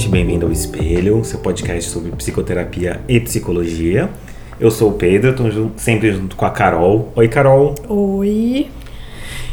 gente, 0.00 0.08
bem-vindo 0.08 0.46
ao 0.46 0.52
Espelho, 0.52 1.22
seu 1.22 1.38
podcast 1.40 1.90
sobre 1.90 2.10
psicoterapia 2.12 3.02
e 3.06 3.20
psicologia. 3.20 4.08
Eu 4.58 4.70
sou 4.70 4.92
o 4.92 4.92
Pedro, 4.94 5.30
estou 5.30 5.72
sempre 5.76 6.10
junto 6.10 6.36
com 6.36 6.46
a 6.46 6.50
Carol. 6.50 7.12
Oi, 7.14 7.28
Carol. 7.28 7.74
Oi. 7.86 8.68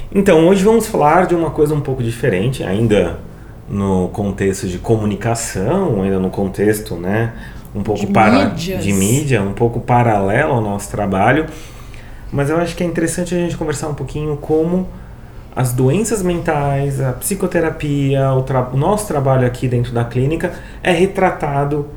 Então, 0.10 0.48
hoje 0.48 0.64
vamos 0.64 0.88
falar 0.88 1.28
de 1.28 1.36
uma 1.36 1.50
coisa 1.50 1.74
um 1.74 1.82
pouco 1.82 2.02
diferente, 2.02 2.64
ainda 2.64 3.20
no 3.68 4.08
contexto 4.08 4.70
de 4.70 4.78
comunicação, 4.78 6.02
ainda 6.02 6.18
no 6.18 6.30
contexto, 6.30 6.96
né, 6.96 7.34
um 7.76 7.84
pouco 7.84 8.06
De 8.06 8.08
para 8.08 8.46
mídias. 8.46 8.82
de 8.82 8.94
mídia, 8.94 9.42
um 9.42 9.52
pouco 9.52 9.82
paralelo 9.82 10.54
ao 10.54 10.62
nosso 10.62 10.90
trabalho. 10.90 11.46
Mas 12.32 12.50
eu 12.50 12.56
acho 12.56 12.74
que 12.74 12.84
é 12.84 12.86
interessante 12.86 13.36
a 13.36 13.38
gente 13.38 13.58
conversar 13.58 13.90
um 13.90 13.94
pouquinho 13.94 14.38
como 14.38 14.88
as 15.58 15.74
doenças 15.74 16.22
mentais, 16.22 17.02
a 17.02 17.14
psicoterapia, 17.14 18.32
o, 18.32 18.44
tra- 18.44 18.70
o 18.72 18.78
nosso 18.78 19.08
trabalho 19.08 19.48
aqui 19.48 19.68
dentro 19.68 19.92
da 19.92 20.06
clínica 20.06 20.54
é 20.84 20.92
retratado 20.92 21.88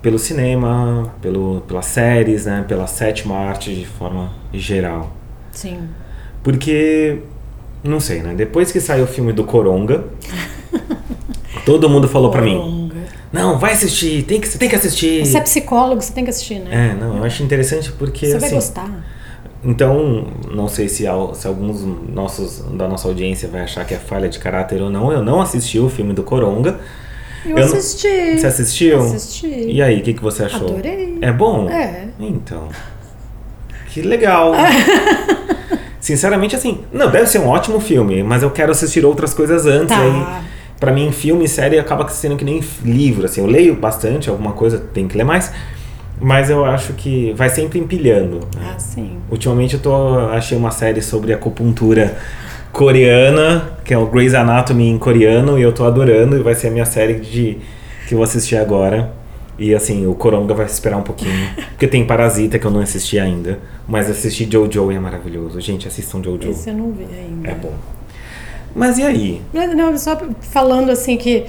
pelo 0.00 0.18
cinema, 0.18 1.12
pelo, 1.20 1.60
pelas 1.68 1.84
séries, 1.84 2.46
né, 2.46 2.64
pela 2.66 2.86
sétima 2.86 3.36
arte 3.36 3.74
de 3.74 3.84
forma 3.86 4.30
geral. 4.54 5.12
Sim. 5.52 5.80
Porque, 6.42 7.18
não 7.84 8.00
sei, 8.00 8.22
né? 8.22 8.32
Depois 8.34 8.72
que 8.72 8.80
saiu 8.80 9.04
o 9.04 9.06
filme 9.06 9.34
do 9.34 9.44
Coronga, 9.44 10.04
todo 11.66 11.90
mundo 11.90 12.08
falou 12.08 12.30
pra 12.30 12.40
mim: 12.40 12.56
Coronga. 12.56 12.96
Não, 13.30 13.58
vai 13.58 13.72
assistir, 13.72 14.22
tem 14.22 14.40
que, 14.40 14.48
você 14.48 14.56
tem 14.56 14.68
que 14.68 14.76
assistir. 14.76 15.26
Você 15.26 15.36
é 15.36 15.40
psicólogo, 15.42 16.00
você 16.00 16.12
tem 16.14 16.24
que 16.24 16.30
assistir, 16.30 16.58
né? 16.58 16.90
É, 16.90 16.94
não, 16.94 17.18
eu 17.18 17.24
acho 17.24 17.42
interessante 17.42 17.92
porque. 17.92 18.26
Você 18.26 18.38
vai 18.38 18.46
assim, 18.46 18.54
gostar. 18.54 19.04
Então, 19.62 20.26
não 20.50 20.68
sei 20.68 20.88
se, 20.88 21.04
se 21.34 21.46
alguns 21.46 21.82
nossos, 22.08 22.60
da 22.72 22.88
nossa 22.88 23.06
audiência 23.08 23.46
vai 23.48 23.60
achar 23.62 23.84
que 23.84 23.92
é 23.94 23.98
falha 23.98 24.28
de 24.28 24.38
caráter 24.38 24.80
ou 24.80 24.88
não. 24.90 25.12
Eu 25.12 25.22
não 25.22 25.40
assisti 25.40 25.78
o 25.78 25.88
filme 25.90 26.14
do 26.14 26.22
Coronga. 26.22 26.80
Eu, 27.44 27.58
eu 27.58 27.68
não- 27.68 27.76
assisti. 27.76 28.38
Você 28.38 28.46
assistiu? 28.46 29.00
Assisti. 29.00 29.46
E 29.46 29.82
aí, 29.82 30.00
o 30.00 30.02
que, 30.02 30.14
que 30.14 30.22
você 30.22 30.44
achou? 30.44 30.68
Adorei. 30.68 31.18
É 31.20 31.30
bom? 31.30 31.68
É. 31.68 32.08
Então. 32.18 32.68
Que 33.88 34.00
legal. 34.02 34.52
Sinceramente, 36.00 36.56
assim, 36.56 36.80
não, 36.92 37.10
deve 37.10 37.26
ser 37.26 37.38
um 37.40 37.48
ótimo 37.48 37.78
filme, 37.80 38.22
mas 38.22 38.42
eu 38.42 38.50
quero 38.50 38.72
assistir 38.72 39.04
outras 39.04 39.34
coisas 39.34 39.66
antes. 39.66 39.88
Tá. 39.94 40.00
Aí, 40.02 40.44
pra 40.78 40.90
mim, 40.92 41.12
filme 41.12 41.44
e 41.44 41.48
série 41.48 41.78
acaba 41.78 42.08
sendo 42.08 42.36
que 42.36 42.44
nem 42.44 42.62
livro, 42.82 43.26
assim. 43.26 43.42
Eu 43.42 43.46
leio 43.46 43.74
bastante, 43.74 44.30
alguma 44.30 44.52
coisa 44.52 44.78
tem 44.78 45.06
que 45.06 45.16
ler 45.18 45.24
mais, 45.24 45.52
mas 46.20 46.50
eu 46.50 46.64
acho 46.64 46.92
que 46.92 47.32
vai 47.34 47.48
sempre 47.48 47.78
empilhando. 47.78 48.40
né? 48.56 48.72
Ah, 48.74 48.78
sim. 48.78 49.18
Ultimamente 49.30 49.74
eu 49.74 49.80
tô, 49.80 50.18
achei 50.30 50.56
uma 50.56 50.70
série 50.70 51.00
sobre 51.00 51.32
acupuntura 51.32 52.16
coreana, 52.72 53.70
que 53.84 53.92
é 53.92 53.98
o 53.98 54.06
Grey's 54.06 54.34
Anatomy 54.34 54.88
em 54.88 54.98
coreano, 54.98 55.58
e 55.58 55.62
eu 55.62 55.72
tô 55.72 55.84
adorando, 55.84 56.36
e 56.36 56.42
vai 56.42 56.54
ser 56.54 56.68
a 56.68 56.70
minha 56.70 56.84
série 56.84 57.14
de 57.14 57.58
que 58.06 58.14
eu 58.14 58.18
vou 58.18 58.24
assistir 58.24 58.56
agora. 58.56 59.12
E 59.58 59.74
assim, 59.74 60.06
o 60.06 60.14
Coronga 60.14 60.54
vai 60.54 60.64
esperar 60.64 60.96
um 60.96 61.02
pouquinho, 61.02 61.50
porque 61.70 61.86
tem 61.86 62.04
Parasita 62.06 62.58
que 62.58 62.66
eu 62.66 62.70
não 62.70 62.80
assisti 62.80 63.18
ainda, 63.18 63.58
mas 63.86 64.08
assistir 64.08 64.48
Jojo 64.50 64.90
é 64.90 64.98
maravilhoso. 64.98 65.60
Gente, 65.60 65.86
assistam 65.86 66.22
Jojo. 66.22 66.50
Esse 66.50 66.70
eu 66.70 66.74
não 66.74 66.92
vi 66.92 67.04
ainda. 67.04 67.50
É 67.50 67.54
bom. 67.54 67.74
Mas 68.74 68.98
e 68.98 69.02
aí? 69.02 69.42
Não, 69.52 69.96
só 69.98 70.18
falando 70.40 70.90
assim 70.90 71.16
que. 71.16 71.44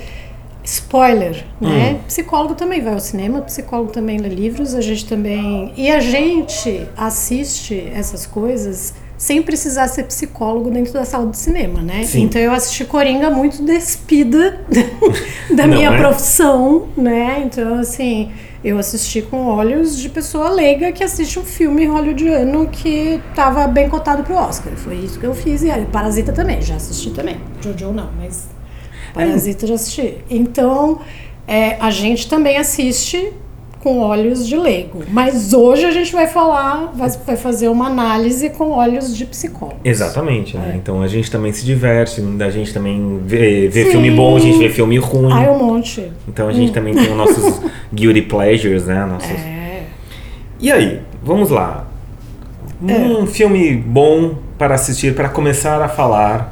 Spoiler, 0.64 1.44
né? 1.60 1.94
Hum. 1.94 2.04
Psicólogo 2.08 2.56
também 2.56 2.82
vai 2.82 2.94
ao 2.94 3.00
cinema, 3.00 3.42
psicólogo 3.42 3.92
também 3.92 4.18
lê 4.20 4.30
livros, 4.30 4.76
a 4.76 4.82
gente 4.82 5.06
também. 5.06 5.74
E 5.76 5.90
a 5.90 6.00
gente 6.00 6.88
assiste 6.96 7.92
essas 7.94 8.26
coisas 8.26 8.94
sem 9.18 9.42
precisar 9.42 9.88
ser 9.88 10.04
psicólogo 10.06 10.72
dentro 10.72 10.94
da 10.94 11.06
sala 11.06 11.28
de 11.28 11.38
cinema, 11.38 11.80
né? 11.82 12.04
Sim. 12.04 12.24
Então 12.24 12.42
eu 12.42 12.52
assisti 12.52 12.86
Coringa 12.86 13.30
muito 13.30 13.64
despida 13.64 14.60
da 15.56 15.68
Não 15.68 15.76
minha 15.78 15.92
é? 15.92 15.98
profissão, 15.98 16.88
né? 16.98 17.44
Então, 17.46 17.78
assim, 17.80 18.32
eu 18.64 18.80
assisti 18.80 19.22
com 19.22 19.46
olhos 19.46 19.96
de 19.98 20.10
pessoa 20.10 20.50
leiga 20.50 20.92
que 20.92 21.04
assiste 21.04 21.38
um 21.38 21.44
filme 21.44 21.86
hollywoodiano 21.86 22.68
que 22.70 23.20
estava 23.30 23.68
bem 23.68 23.90
cotado 23.90 24.24
pro 24.24 24.34
Oscar. 24.34 24.74
Foi 24.74 24.96
isso 24.96 25.20
que 25.20 25.26
eu 25.26 25.36
fiz. 25.36 25.62
E 25.62 25.70
aí, 25.70 25.86
Parasita 25.86 26.32
também, 26.32 26.60
já 26.60 26.76
assisti 26.76 27.12
também. 27.12 27.38
Jojo 27.62 27.92
não, 27.92 28.10
mas 28.20 28.48
Parasita 29.14 29.68
já 29.68 29.76
assisti. 29.76 30.16
Então, 30.30 31.00
é, 31.48 31.76
a 31.80 31.92
gente 31.92 32.28
também 32.28 32.58
assiste 32.58 33.34
com 33.82 34.00
olhos 34.00 34.48
de 34.48 34.56
leigo. 34.56 35.04
Mas 35.10 35.54
hoje 35.54 35.86
a 35.86 35.92
gente 35.92 36.12
vai 36.14 36.28
falar, 36.28 36.92
vai, 36.94 37.10
vai 37.10 37.36
fazer 37.36 37.68
uma 37.68 37.88
análise 37.88 38.50
com 38.52 38.70
olhos 38.70 39.16
de 39.16 39.26
psicólogo. 39.26 39.80
Exatamente, 39.84 40.56
né? 40.56 40.72
É. 40.74 40.78
Então 40.78 41.02
a 41.02 41.08
gente 41.08 41.32
também 41.32 41.52
se 41.52 41.66
diverte, 41.66 42.22
a 42.40 42.50
gente 42.50 42.74
também 42.74 43.20
vê, 43.26 43.68
vê 43.68 43.86
Sim. 43.86 43.92
filme 43.92 44.12
bom, 44.12 44.38
a 44.38 44.40
gente 44.40 44.60
vê 44.60 44.70
filme 44.70 44.98
ruim. 44.98 45.34
Ai, 45.34 45.50
um 45.50 45.58
monte. 45.58 46.12
Então 46.28 46.48
a 46.48 46.54
gente 46.54 46.72
também 46.72 46.94
tem 46.94 47.10
os 47.10 47.18
nossos 47.18 47.62
guilty 47.94 48.22
pleasures, 48.22 48.86
né? 48.86 49.04
Nossos... 49.06 49.30
É. 49.32 49.84
E 50.60 50.72
aí, 50.72 51.02
vamos 51.24 51.50
lá. 51.50 51.88
Um 52.82 53.26
filme 53.28 53.76
bom 53.76 54.36
para 54.58 54.76
assistir, 54.76 55.16
para 55.16 55.30
começar 55.30 55.82
a 55.82 55.88
falar, 55.88 56.51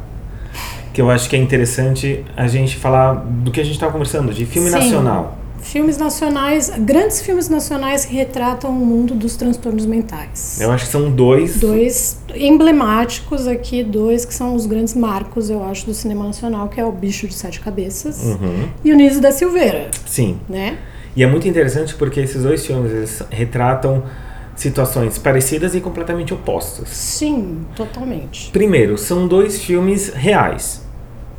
que 0.94 1.01
eu 1.01 1.09
acho 1.09 1.29
que 1.29 1.35
é 1.35 1.39
interessante 1.39 2.23
a 2.35 2.47
gente 2.47 2.75
falar 2.77 3.13
do 3.16 3.51
que 3.51 3.59
a 3.59 3.63
gente 3.63 3.73
estava 3.75 3.91
conversando, 3.91 4.33
de 4.33 4.45
filme 4.45 4.69
Sim. 4.69 4.75
nacional. 4.75 5.38
Filmes 5.61 5.97
nacionais, 5.97 6.72
grandes 6.79 7.22
filmes 7.22 7.50
nacionais 7.50 8.05
que 8.05 8.16
retratam 8.16 8.72
o 8.72 8.73
mundo 8.73 9.13
dos 9.13 9.35
transtornos 9.35 9.85
mentais. 9.85 10.57
Eu 10.61 10.72
acho 10.72 10.85
que 10.85 10.91
são 10.91 11.11
dois. 11.11 11.59
Dois 11.59 12.17
emblemáticos 12.33 13.45
aqui, 13.45 13.83
dois 13.83 14.23
que 14.23 14.33
são 14.33 14.55
os 14.55 14.66
grandes 14.66 14.94
marcos, 14.95 15.49
eu 15.49 15.61
acho, 15.63 15.85
do 15.85 15.94
cinema 15.94 16.23
nacional, 16.25 16.69
que 16.69 16.79
é 16.79 16.85
o 16.85 16.91
Bicho 16.91 17.28
de 17.28 17.33
Sete 17.33 17.59
Cabeças 17.59 18.23
Uhum. 18.23 18.69
e 18.85 18.91
o 18.94 18.95
Niso 18.95 19.19
da 19.19 19.31
Silveira, 19.31 19.89
Sim. 20.05 20.38
né? 20.47 20.78
E 21.16 21.23
é 21.23 21.28
muito 21.28 21.47
interessante 21.47 21.94
porque 21.95 22.22
esses 22.22 22.41
dois 22.44 22.66
filmes 22.66 23.22
retratam 23.29 24.03
situações 24.59 25.18
parecidas 25.18 25.74
e 25.74 25.80
completamente 25.80 26.34
opostas. 26.34 26.90
Sim, 26.90 27.62
totalmente. 27.75 28.50
Primeiro, 28.52 28.97
são 28.97 29.28
dois 29.28 29.62
filmes 29.64 30.09
reais. 30.14 30.86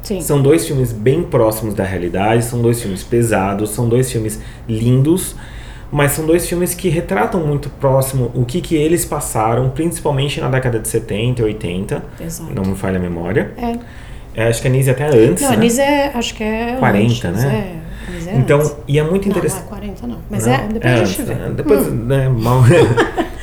Sim. 0.03 0.21
São 0.23 0.41
dois 0.43 0.67
filmes 0.67 0.93
bem 0.93 1.23
próximos 1.23 1.75
da 1.75 1.85
realidade, 1.85 2.45
são 2.45 2.63
dois 2.63 2.81
filmes 2.81 3.03
pesados, 3.03 3.71
são 3.71 3.87
dois 3.89 4.11
filmes 4.11 4.41
lindos, 4.67 5.37
mas 5.93 6.13
são 6.13 6.25
dois 6.25 6.49
filmes 6.49 6.73
que 6.73 6.89
retratam 6.89 7.47
muito 7.47 7.69
próximo 7.69 8.31
o 8.35 8.45
que, 8.47 8.63
que 8.63 8.75
eles 8.75 9.05
passaram, 9.05 9.69
principalmente 9.69 10.41
na 10.41 10.49
década 10.49 10.79
de 10.79 10.89
70 10.89 11.43
e 11.43 11.45
80, 11.45 12.03
Exato. 12.19 12.55
não 12.55 12.65
me 12.65 12.75
falha 12.77 12.97
a 12.97 13.01
memória. 13.01 13.53
É. 13.59 13.79
É, 14.33 14.49
acho 14.49 14.63
que 14.63 14.69
a 14.69 14.71
Nise 14.71 14.91
até 14.91 15.07
antes, 15.07 15.43
Não, 15.43 15.51
né? 15.51 15.57
a 15.57 15.59
Nise 15.61 15.81
é, 15.83 16.13
acho 16.15 16.35
que 16.35 16.43
é 16.43 16.77
40, 16.79 17.29
antes, 17.29 17.45
né? 17.45 17.53
É, 17.77 17.90
é 18.29 18.37
Então, 18.37 18.59
antes. 18.61 18.77
e 18.89 18.99
é 18.99 19.03
muito 19.03 19.29
Não, 19.29 19.35
não 19.35 19.43
é 19.43 19.47
interessante. 19.47 19.69
40 19.69 20.07
não, 20.07 20.19
mas 20.31 20.47
Não? 20.47 20.53
é, 20.55 20.67
depois 20.69 20.93
a 21.01 21.05
gente 21.05 21.23
vê. 21.23 21.33
é, 21.33 21.49
Depois, 21.51 21.87
Hum. 21.89 21.91
né, 22.07 22.29
mal... 22.29 22.61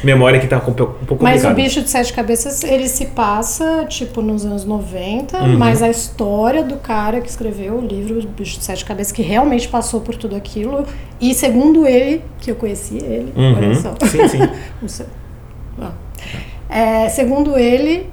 memória 0.03 0.39
que 0.39 0.45
tá 0.47 0.57
um 1.01 1.05
pouco 1.05 1.23
Mas 1.23 1.43
o. 1.43 1.53
Bicho 1.55 1.81
de 1.81 1.89
Sete 1.89 2.13
Cabeças, 2.13 2.63
ele 2.63 2.87
se 2.87 3.07
passa, 3.07 3.83
tipo, 3.89 4.21
nos 4.21 4.45
anos 4.45 4.63
90, 4.63 5.39
Uhum. 5.41 5.57
mas 5.57 5.81
a 5.81 5.89
história 5.89 6.63
do 6.63 6.75
cara 6.77 7.19
que 7.19 7.27
escreveu 7.27 7.75
o 7.79 7.81
livro 7.81 8.19
o 8.19 8.27
Bicho 8.27 8.59
de 8.59 8.63
Sete 8.63 8.85
Cabeças, 8.85 9.11
que 9.11 9.23
realmente 9.23 9.67
passou 9.67 9.99
por 10.01 10.15
tudo 10.15 10.35
aquilo, 10.35 10.85
e 11.19 11.33
segundo 11.33 11.87
ele, 11.87 12.23
que 12.39 12.51
eu 12.51 12.55
conheci 12.55 12.97
ele, 12.97 13.33
Uhum. 13.35 13.55
olha 13.57 13.75
só. 13.75 13.95
Sim, 14.05 14.27
sim. 14.27 14.39
Não 14.81 14.87
sei. 14.87 15.07
Ah. 15.81 15.91
É, 16.69 17.09
segundo 17.09 17.57
ele, 17.57 18.07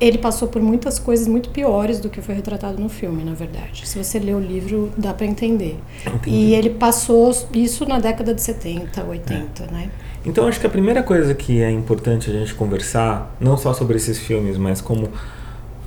ele 0.00 0.18
passou 0.18 0.48
por 0.48 0.62
muitas 0.62 0.98
coisas 0.98 1.28
muito 1.28 1.50
piores 1.50 2.00
do 2.00 2.08
que 2.08 2.22
foi 2.22 2.34
retratado 2.34 2.80
no 2.80 2.88
filme, 2.88 3.22
na 3.22 3.34
verdade. 3.34 3.86
Se 3.86 4.02
você 4.02 4.18
ler 4.18 4.34
o 4.34 4.40
livro, 4.40 4.90
dá 4.96 5.12
pra 5.12 5.26
entender. 5.26 5.78
Entendi. 6.06 6.30
E 6.30 6.54
ele 6.54 6.70
passou 6.70 7.30
isso 7.52 7.86
na 7.86 7.98
década 7.98 8.34
de 8.34 8.40
70, 8.40 9.04
80, 9.04 9.66
né? 9.66 9.90
Então 10.24 10.46
acho 10.46 10.58
que 10.58 10.66
a 10.66 10.70
primeira 10.70 11.02
coisa 11.02 11.34
que 11.34 11.62
é 11.62 11.70
importante 11.70 12.30
a 12.30 12.32
gente 12.32 12.54
conversar, 12.54 13.34
não 13.38 13.56
só 13.56 13.74
sobre 13.74 13.96
esses 13.96 14.18
filmes, 14.18 14.56
mas 14.56 14.80
como 14.80 15.08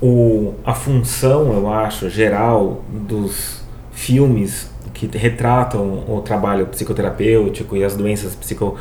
o, 0.00 0.54
a 0.64 0.74
função, 0.74 1.52
eu 1.52 1.72
acho, 1.72 2.08
geral 2.08 2.84
dos 2.88 3.62
filmes 3.92 4.70
que 4.92 5.06
retratam 5.16 6.04
o 6.08 6.20
trabalho 6.20 6.66
psicoterapêutico 6.66 7.76
e 7.76 7.82
as 7.82 7.96
doenças 7.96 8.34
psico, 8.34 8.76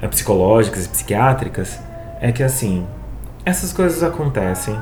eh, 0.00 0.08
psicológicas 0.08 0.86
e 0.86 0.88
psiquiátricas, 0.88 1.78
é 2.20 2.32
que 2.32 2.42
assim, 2.42 2.86
essas 3.48 3.72
coisas 3.72 4.02
acontecem 4.02 4.78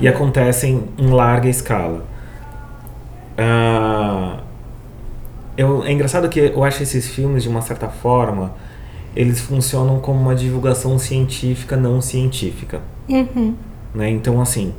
e 0.00 0.06
acontecem 0.06 0.88
em 0.98 1.08
larga 1.08 1.48
escala. 1.48 2.04
Ah, 3.36 4.38
eu, 5.56 5.82
é 5.84 5.92
engraçado 5.92 6.28
que 6.28 6.38
eu 6.40 6.62
acho 6.62 6.82
esses 6.82 7.08
filmes, 7.08 7.42
de 7.42 7.48
uma 7.48 7.62
certa 7.62 7.88
forma, 7.88 8.54
eles 9.16 9.40
funcionam 9.40 9.98
como 10.00 10.20
uma 10.20 10.34
divulgação 10.34 10.98
científica 10.98 11.76
não 11.76 12.00
científica. 12.00 12.80
Uhum. 13.08 13.54
Né? 13.94 14.10
Então, 14.10 14.40
assim, 14.40 14.72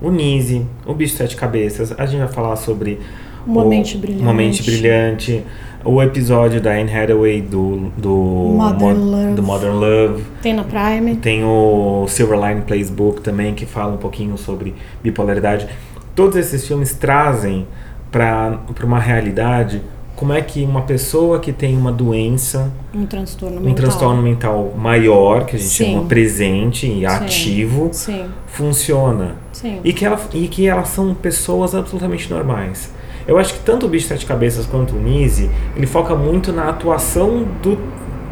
o 0.00 0.10
Nise, 0.10 0.66
o 0.86 0.94
Bicho 0.94 1.12
de 1.12 1.18
Sete 1.18 1.36
Cabeças, 1.36 1.92
a 1.98 2.06
gente 2.06 2.20
vai 2.20 2.28
falar 2.28 2.56
sobre 2.56 3.00
Uma 3.46 3.64
o 3.64 3.68
Mente 3.68 3.96
Brilhante. 3.98 4.22
Uma 4.22 4.34
Mente 4.34 4.62
Brilhante, 4.62 5.44
o 5.84 6.02
episódio 6.02 6.60
da 6.60 6.72
Anne 6.72 6.92
Hathaway 6.96 7.40
do, 7.40 7.90
do, 7.96 8.10
Modern 8.14 8.98
Mo- 8.98 9.10
Love. 9.16 9.34
do 9.34 9.42
Modern 9.42 9.74
Love. 9.74 10.24
Tem 10.40 10.54
na 10.54 10.64
Prime. 10.64 11.16
Tem 11.16 11.42
o 11.44 12.06
Silverline 12.08 12.62
Plays 12.62 12.90
Book 12.90 13.20
também, 13.20 13.54
que 13.54 13.66
fala 13.66 13.92
um 13.94 13.98
pouquinho 13.98 14.36
sobre 14.38 14.74
bipolaridade. 15.02 15.66
Todos 16.14 16.36
esses 16.36 16.66
filmes 16.66 16.94
trazem 16.94 17.66
para 18.10 18.58
uma 18.84 18.98
realidade 19.00 19.80
como 20.14 20.32
é 20.34 20.40
que 20.42 20.62
uma 20.62 20.82
pessoa 20.82 21.40
que 21.40 21.50
tem 21.52 21.76
uma 21.76 21.90
doença, 21.90 22.70
Um 22.94 23.06
transtorno 23.06 23.56
um 23.56 23.60
mental. 23.60 23.74
transtorno 23.74 24.22
mental 24.22 24.72
maior, 24.78 25.46
que 25.46 25.56
a 25.56 25.58
gente 25.58 25.70
Sim. 25.70 25.92
chama 25.94 26.04
presente 26.04 26.86
e 26.86 27.04
ativo, 27.04 27.88
Sim, 27.92 28.26
funciona. 28.46 29.36
sim. 29.52 29.80
E 29.82 29.92
que, 29.92 30.04
ela, 30.04 30.20
e 30.34 30.46
que 30.46 30.68
elas 30.68 30.88
são 30.88 31.12
pessoas 31.14 31.74
absolutamente 31.74 32.30
normais. 32.30 32.92
Eu 33.26 33.38
acho 33.38 33.54
que 33.54 33.60
tanto 33.60 33.86
o 33.86 33.88
Bicho 33.88 34.08
Sete 34.08 34.26
Cabeças 34.26 34.66
quanto 34.66 34.94
o 34.94 34.98
Nise, 35.00 35.50
ele 35.76 35.86
foca 35.86 36.14
muito 36.14 36.52
na 36.52 36.68
atuação 36.68 37.46
do, 37.62 37.78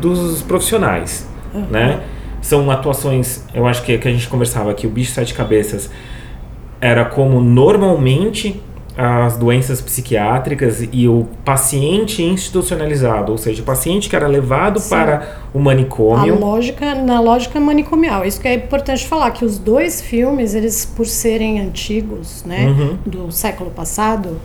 dos 0.01 0.43
profissionais, 0.43 1.27
Uhum. 1.55 1.67
né? 1.71 2.01
São 2.43 2.71
atuações, 2.71 3.45
eu 3.53 3.67
acho 3.67 3.83
que, 3.83 3.99
que 3.99 4.09
a 4.09 4.11
gente 4.11 4.27
conversava 4.29 4.71
aqui, 4.71 4.87
o 4.87 4.91
Bicho 4.91 5.13
Sete 5.13 5.35
Cabeças 5.35 5.91
era 6.81 7.05
como 7.05 7.41
normalmente 7.41 8.63
as 8.97 9.37
doenças 9.37 9.81
psiquiátricas 9.81 10.87
e 10.93 11.07
o 11.09 11.27
paciente 11.45 12.23
institucionalizado, 12.23 13.33
ou 13.33 13.39
seja, 13.39 13.63
o 13.63 13.65
paciente 13.65 14.09
que 14.09 14.17
era 14.17 14.27
levado 14.27 14.79
Sim. 14.81 14.91
para 14.91 15.37
o 15.55 15.59
A 15.59 15.63
manicômio. 15.63 16.39
lógica, 16.39 16.95
na 16.97 17.21
lógica 17.21 17.59
manicomial. 17.61 18.25
Isso 18.27 18.41
que 18.41 18.49
é 18.49 18.55
importante 18.55 19.07
falar, 19.07 19.31
que 19.31 19.45
os 19.45 19.59
dois 19.59 20.01
filmes, 20.01 20.55
eles, 20.55 20.85
por 20.85 21.07
serem 21.07 21.61
antigos, 21.61 22.45
né, 22.45 22.67
Uhum. 22.67 22.99
do 23.07 23.33
século 23.33 23.71
passado, 23.71 24.37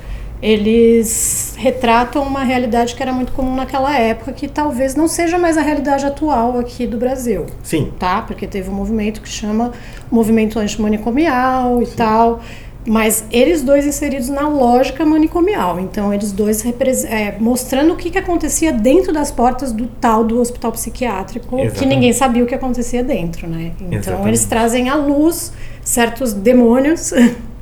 eles 0.45 1.55
retratam 1.57 2.21
uma 2.21 2.43
realidade 2.43 2.93
que 2.93 3.01
era 3.01 3.11
muito 3.11 3.31
comum 3.31 3.55
naquela 3.55 3.97
época, 3.97 4.31
que 4.31 4.47
talvez 4.47 4.93
não 4.93 5.07
seja 5.07 5.39
mais 5.39 5.57
a 5.57 5.61
realidade 5.61 6.05
atual 6.05 6.59
aqui 6.59 6.85
do 6.85 6.99
Brasil. 6.99 7.47
Sim, 7.63 7.91
tá? 7.97 8.21
Porque 8.21 8.45
teve 8.45 8.69
um 8.69 8.73
movimento 8.73 9.21
que 9.21 9.27
chama 9.27 9.71
movimento 10.11 10.59
antimanicomial 10.59 11.81
e 11.81 11.87
tal. 11.87 12.41
Mas 12.87 13.25
eles 13.31 13.63
dois 13.63 13.87
inseridos 13.87 14.29
na 14.29 14.47
lógica 14.47 15.03
manicomial. 15.03 15.79
Então, 15.79 16.13
eles 16.13 16.31
dois 16.31 16.63
é, 17.05 17.35
mostrando 17.39 17.93
o 17.93 17.95
que, 17.95 18.11
que 18.11 18.19
acontecia 18.19 18.71
dentro 18.71 19.11
das 19.11 19.31
portas 19.31 19.71
do 19.71 19.87
tal 19.87 20.23
do 20.23 20.39
hospital 20.39 20.71
psiquiátrico, 20.73 21.55
que 21.55 21.63
Exatamente. 21.63 21.87
ninguém 21.87 22.13
sabia 22.13 22.43
o 22.43 22.45
que 22.45 22.53
acontecia 22.53 23.03
dentro, 23.03 23.47
né? 23.47 23.71
Então, 23.81 23.97
Exatamente. 23.97 24.27
eles 24.27 24.45
trazem 24.45 24.89
à 24.89 24.95
luz 24.95 25.51
certos 25.83 26.33
demônios, 26.33 27.11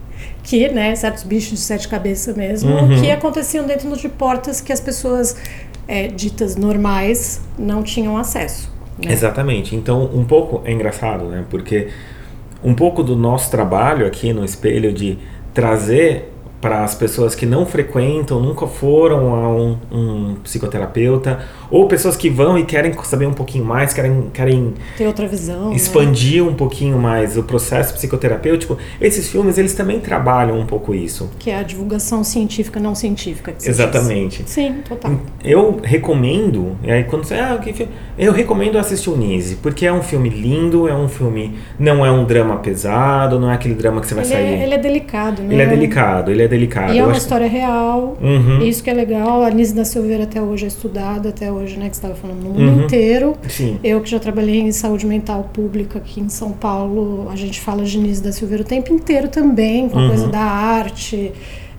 que, 0.43 0.67
né, 0.69 0.93
certos 0.95 1.23
bichos 1.23 1.51
de 1.51 1.57
sete 1.59 1.87
cabeças 1.87 2.35
mesmo, 2.35 2.69
Uhum. 2.71 3.01
que 3.01 3.09
aconteciam 3.09 3.65
dentro 3.65 3.95
de 3.95 4.09
portas 4.09 4.59
que 4.61 4.71
as 4.73 4.79
pessoas 4.81 5.35
é, 5.87 6.07
ditas 6.07 6.55
normais 6.55 7.41
não 7.57 7.81
tinham 7.81 8.17
acesso. 8.17 8.71
Né? 9.03 9.11
Exatamente. 9.11 9.75
Então, 9.75 10.03
um 10.13 10.23
pouco 10.23 10.61
é 10.65 10.71
engraçado, 10.71 11.25
né? 11.25 11.43
Porque 11.49 11.89
um 12.63 12.73
pouco 12.73 13.03
do 13.03 13.15
nosso 13.15 13.49
trabalho 13.51 14.05
aqui 14.05 14.31
no 14.33 14.45
espelho 14.45 14.93
de 14.93 15.17
trazer 15.53 16.32
para 16.63 16.81
as 16.81 16.95
pessoas 16.95 17.35
que 17.35 17.45
não 17.45 17.65
frequentam, 17.65 18.39
nunca 18.39 18.65
foram 18.67 19.35
a 19.35 19.49
um, 19.53 19.77
um 19.91 20.35
psicoterapeuta, 20.35 21.39
ou 21.69 21.89
pessoas 21.89 22.15
que 22.15 22.29
vão 22.29 22.57
e 22.57 22.63
querem 22.63 22.93
saber 23.03 23.25
um 23.25 23.33
pouquinho 23.33 23.65
mais, 23.65 23.91
querem, 23.93 24.29
querem 24.33 24.73
Ter 24.97 25.05
outra 25.05 25.27
visão. 25.27 25.71
né? 25.71 25.75
expandir 25.75 26.41
um 26.41 26.53
pouquinho 26.53 26.97
mais 26.97 27.35
o 27.35 27.43
processo 27.43 27.93
psicoterapêutico, 27.93 28.77
esses 29.01 29.29
filmes 29.29 29.57
eles 29.57 29.73
também 29.73 29.99
trabalham 29.99 30.57
um 30.57 30.65
pouco 30.65 30.95
isso. 30.95 31.29
Que 31.37 31.49
é 31.51 31.57
a 31.57 31.63
divulgação 31.63 32.23
científica 32.23 32.79
não 32.79 32.95
científica. 32.95 33.51
Se 33.57 33.67
diz. 33.67 33.67
Exatamente. 33.67 34.49
Sim, 34.49 34.75
total. 34.87 35.11
Eu 35.43 35.81
recomendo, 35.83 36.77
e 36.81 36.89
aí 36.89 37.03
quando 37.03 37.25
você, 37.25 37.33
ah, 37.35 37.59
que 37.61 37.73
filme? 37.73 37.91
Eu 38.17 38.31
recomendo 38.31 38.77
assistir 38.77 39.09
o 39.09 39.17
Nise, 39.17 39.55
porque 39.57 39.85
é 39.85 39.91
um 39.91 40.01
filme 40.01 40.29
lindo, 40.29 40.87
é 40.87 40.95
um 40.95 41.09
filme, 41.09 41.55
não 41.77 42.05
é 42.05 42.11
um 42.11 42.23
drama 42.23 42.55
pesado, 42.57 43.37
não 43.37 43.51
é 43.51 43.55
aquele 43.55 43.73
drama 43.75 43.99
que 43.99 44.07
você 44.07 44.15
vai 44.15 44.23
Ele 44.23 44.33
sair. 44.33 44.45
é, 44.45 44.63
ele 44.63 44.73
é 44.75 44.77
delicado, 44.77 45.41
né? 45.41 45.53
Ele 45.53 45.61
é 45.61 45.65
delicado, 45.65 46.31
ele 46.31 46.41
é 46.43 46.47
delicado. 46.53 46.93
E 46.93 46.99
é 46.99 47.03
uma 47.03 47.17
história 47.17 47.47
real. 47.47 48.17
Uhum. 48.21 48.61
Isso 48.61 48.83
que 48.83 48.89
é 48.89 48.93
legal. 48.93 49.43
A 49.43 49.49
Nise 49.49 49.73
da 49.73 49.83
Silveira 49.85 50.23
até 50.23 50.41
hoje 50.41 50.65
é 50.65 50.67
estudada, 50.67 51.29
até 51.29 51.51
hoje, 51.51 51.77
né? 51.77 51.89
Que 51.89 51.95
estava 51.95 52.15
falando, 52.15 52.43
no 52.43 52.49
mundo 52.51 52.61
Uhum. 52.79 52.83
inteiro. 52.85 53.35
Sim. 53.49 53.79
Eu 53.83 54.01
que 54.01 54.09
já 54.09 54.19
trabalhei 54.19 54.59
em 54.61 54.71
saúde 54.71 55.05
mental 55.05 55.49
pública 55.53 55.99
aqui 55.99 56.21
em 56.21 56.29
São 56.29 56.51
Paulo, 56.51 57.27
a 57.31 57.35
gente 57.35 57.59
fala 57.59 57.83
de 57.83 57.97
Nise 57.97 58.21
da 58.21 58.31
Silveira 58.31 58.63
o 58.63 58.65
tempo 58.65 58.93
inteiro 58.93 59.27
também, 59.27 59.89
com 59.89 59.97
a 59.97 60.01
Uhum. 60.03 60.07
coisa 60.09 60.27
da 60.27 60.41
arte, 60.41 61.31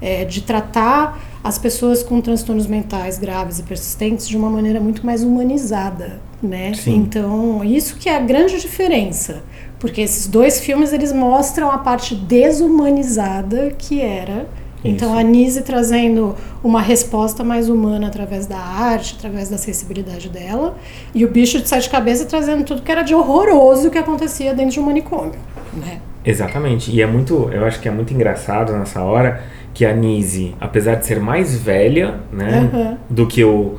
é, 0.03 0.25
de 0.25 0.43
tratar 0.43 1.19
as 1.43 1.59
pessoas 1.59 2.03
com 2.03 2.21
transtornos 2.21 2.67
mentais 2.67 3.19
graves 3.19 3.59
e 3.59 3.63
persistentes 3.63 4.27
de 4.29 4.37
uma 4.37 4.49
maneira 4.51 4.81
muito 4.81 5.05
mais 5.05 5.23
humanizada, 5.23 6.21
né? 6.43 6.73
Sim. 6.75 6.97
Então, 6.97 7.63
isso 7.63 7.97
que 7.97 8.09
é 8.09 8.17
a 8.17 8.21
grande 8.21 8.59
diferença. 8.61 9.43
Porque 9.79 10.01
esses 10.01 10.27
dois 10.27 10.61
filmes, 10.61 10.93
eles 10.95 11.13
mostram 11.13 11.71
a 11.71 11.77
parte 11.77 12.15
desumanizada 12.15 13.73
que 13.77 14.01
era 14.01 14.47
então 14.85 15.09
Isso. 15.11 15.19
a 15.19 15.23
Nise 15.23 15.63
trazendo 15.63 16.35
uma 16.63 16.81
resposta 16.81 17.43
mais 17.43 17.69
humana 17.69 18.09
através 18.09 18.47
da 18.47 18.59
arte, 18.59 19.17
através 19.19 19.49
da 19.49 19.57
sensibilidade 19.57 20.29
dela, 20.29 20.77
e 21.15 21.25
o 21.25 21.29
bicho 21.31 21.61
de 21.61 21.69
sete 21.69 21.89
cabeças 21.89 22.27
trazendo 22.27 22.65
tudo 22.65 22.83
que 22.83 22.93
era 22.93 23.03
de 23.03 23.15
horroroso 23.15 23.91
que 23.91 23.99
acontecia 23.99 24.53
dentro 24.55 24.73
de 24.75 24.81
um 24.81 24.85
manicômio, 24.85 25.35
né? 25.73 26.01
Exatamente. 26.25 26.91
E 26.91 27.03
é 27.03 27.07
muito, 27.07 27.51
eu 27.53 27.65
acho 27.65 27.81
que 27.81 27.89
é 27.89 27.91
muito 27.91 28.13
engraçado 28.15 28.73
nessa 28.73 29.03
hora 29.03 29.43
que 29.73 29.85
a 29.85 29.93
Nise, 29.93 30.55
apesar 30.61 30.95
de 30.95 31.07
ser 31.07 31.21
mais 31.21 31.57
velha, 31.59 32.21
né, 32.33 32.71
Aham. 32.73 32.99
do 33.11 33.27
que 33.27 33.43
o 33.45 33.75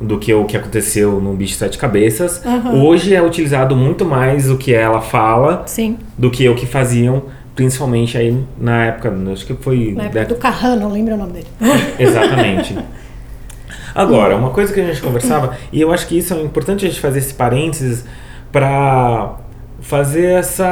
do 0.00 0.16
que 0.16 0.32
o 0.32 0.44
que 0.44 0.56
aconteceu 0.56 1.20
no 1.20 1.34
Bicho 1.34 1.54
de 1.54 1.58
Sete 1.58 1.76
Cabeças, 1.76 2.40
Aham. 2.46 2.84
hoje 2.84 3.16
é 3.16 3.20
utilizado 3.20 3.74
muito 3.74 4.04
mais 4.04 4.48
o 4.48 4.56
que 4.56 4.72
ela 4.72 5.00
fala 5.00 5.64
Sim, 5.66 5.98
do 6.16 6.30
que 6.30 6.48
o 6.48 6.54
que 6.54 6.66
faziam, 6.66 7.24
principalmente 7.58 8.16
aí 8.16 8.40
na 8.56 8.84
época, 8.84 9.12
acho 9.32 9.44
que 9.44 9.52
foi 9.54 9.92
na 9.92 10.04
época 10.04 10.20
década- 10.20 10.34
do 10.36 10.40
Carrano, 10.40 10.88
lembra 10.92 11.14
o 11.14 11.18
nome 11.18 11.32
dele? 11.32 11.46
Exatamente. 11.98 12.78
Agora, 13.92 14.36
uma 14.36 14.50
coisa 14.50 14.72
que 14.72 14.80
a 14.80 14.84
gente 14.86 15.02
conversava, 15.02 15.56
e 15.72 15.80
eu 15.80 15.90
acho 15.92 16.06
que 16.06 16.16
isso 16.16 16.32
é 16.34 16.40
importante 16.40 16.86
a 16.86 16.88
gente 16.88 17.00
fazer 17.00 17.18
esse 17.18 17.34
parênteses 17.34 18.04
para 18.52 19.34
fazer 19.80 20.26
essa 20.38 20.68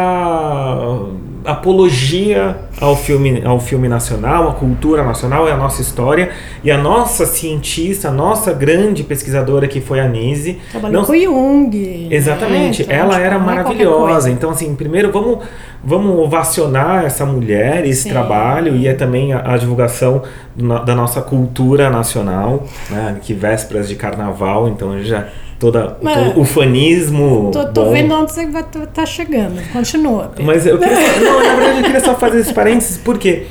apologia 1.45 2.57
ao 2.81 2.97
filme, 2.97 3.43
ao 3.45 3.59
filme 3.61 3.89
nacional, 3.89 4.49
à 4.49 4.53
cultura 4.55 5.03
nacional, 5.05 5.49
e 5.49 5.51
à 5.51 5.57
nossa 5.57 5.81
história, 5.81 6.31
e 6.63 6.71
a 6.71 6.77
nossa 6.79 7.25
cientista, 7.25 8.09
a 8.09 8.13
nossa 8.13 8.53
grande 8.53 9.03
pesquisadora 9.05 9.67
que 9.69 9.81
foi 9.81 10.01
a 10.01 10.09
Nise. 10.09 10.59
Trabalhou 10.71 11.01
não- 11.03 11.07
com 11.07 11.15
Jung. 11.17 12.09
Exatamente, 12.11 12.81
né? 12.81 12.95
Então, 12.95 12.97
ela 12.97 13.15
tipo, 13.15 13.25
era 13.27 13.35
é 13.37 13.39
maravilhosa. 13.39 14.31
Então, 14.31 14.51
assim, 14.51 14.75
primeiro 14.75 15.11
vamos, 15.13 15.39
vamos 15.87 16.19
ovacionar 16.19 17.05
essa 17.05 17.25
mulher, 17.25 17.87
esse 17.87 18.03
Sim. 18.03 18.09
trabalho 18.11 18.75
e 18.75 18.89
é 18.89 18.93
também 18.95 19.33
a, 19.33 19.53
a 19.55 19.57
divulgação 19.57 20.23
do 20.55 20.85
da 20.85 20.95
nossa 20.97 21.23
cultura 21.23 21.89
nacional, 21.89 22.65
né? 22.91 23.19
Que 23.23 23.33
vésperas 23.33 23.89
de 23.89 23.95
carnaval, 23.95 24.69
então 24.69 25.01
já 25.03 25.29
toda 25.61 25.97
Mas- 26.03 26.17
todo 26.17 26.41
o 26.41 26.45
fanismo. 26.45 27.51
Tô, 27.53 27.65
tô 27.67 27.91
vendo 27.91 28.13
onde 28.15 28.33
você 28.33 28.47
vai 28.49 28.65
tá 28.93 29.07
chegando. 29.07 29.63
Continua. 29.73 30.25
Pedro. 30.35 30.45
Mas 30.45 30.67
eu 30.67 30.77
queria 30.79 30.97
só, 30.97 31.21
não, 31.25 31.39
na 31.43 31.55
verdade 31.55 31.79
eu 31.79 31.85
queria 31.85 32.01
só 32.01 32.15
fazer 32.17 32.41
esse 32.41 32.53
parênteses 32.53 32.99
porque 32.99 33.47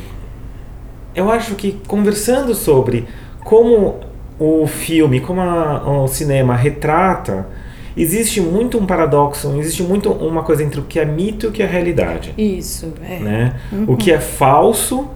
eu 1.15 1.31
acho 1.31 1.55
que 1.55 1.79
conversando 1.87 2.53
sobre 2.53 3.07
como 3.43 3.95
o 4.37 4.67
filme, 4.67 5.21
como 5.21 5.39
a- 5.41 5.81
o 6.03 6.07
cinema 6.07 6.55
retrata, 6.55 7.47
existe 7.97 8.41
muito 8.41 8.77
um 8.77 8.85
paradoxo, 8.85 9.53
existe 9.59 9.83
muito 9.83 10.11
uma 10.11 10.43
coisa 10.43 10.63
entre 10.63 10.79
o 10.79 10.83
que 10.83 10.99
é 10.99 11.05
mito 11.05 11.45
e 11.45 11.49
o 11.49 11.51
que 11.51 11.63
é 11.63 11.65
realidade, 11.65 12.33
Isso, 12.37 12.93
é. 13.07 13.19
né? 13.19 13.53
O 13.87 13.95
que 13.95 14.11
é 14.11 14.19
falso 14.19 15.07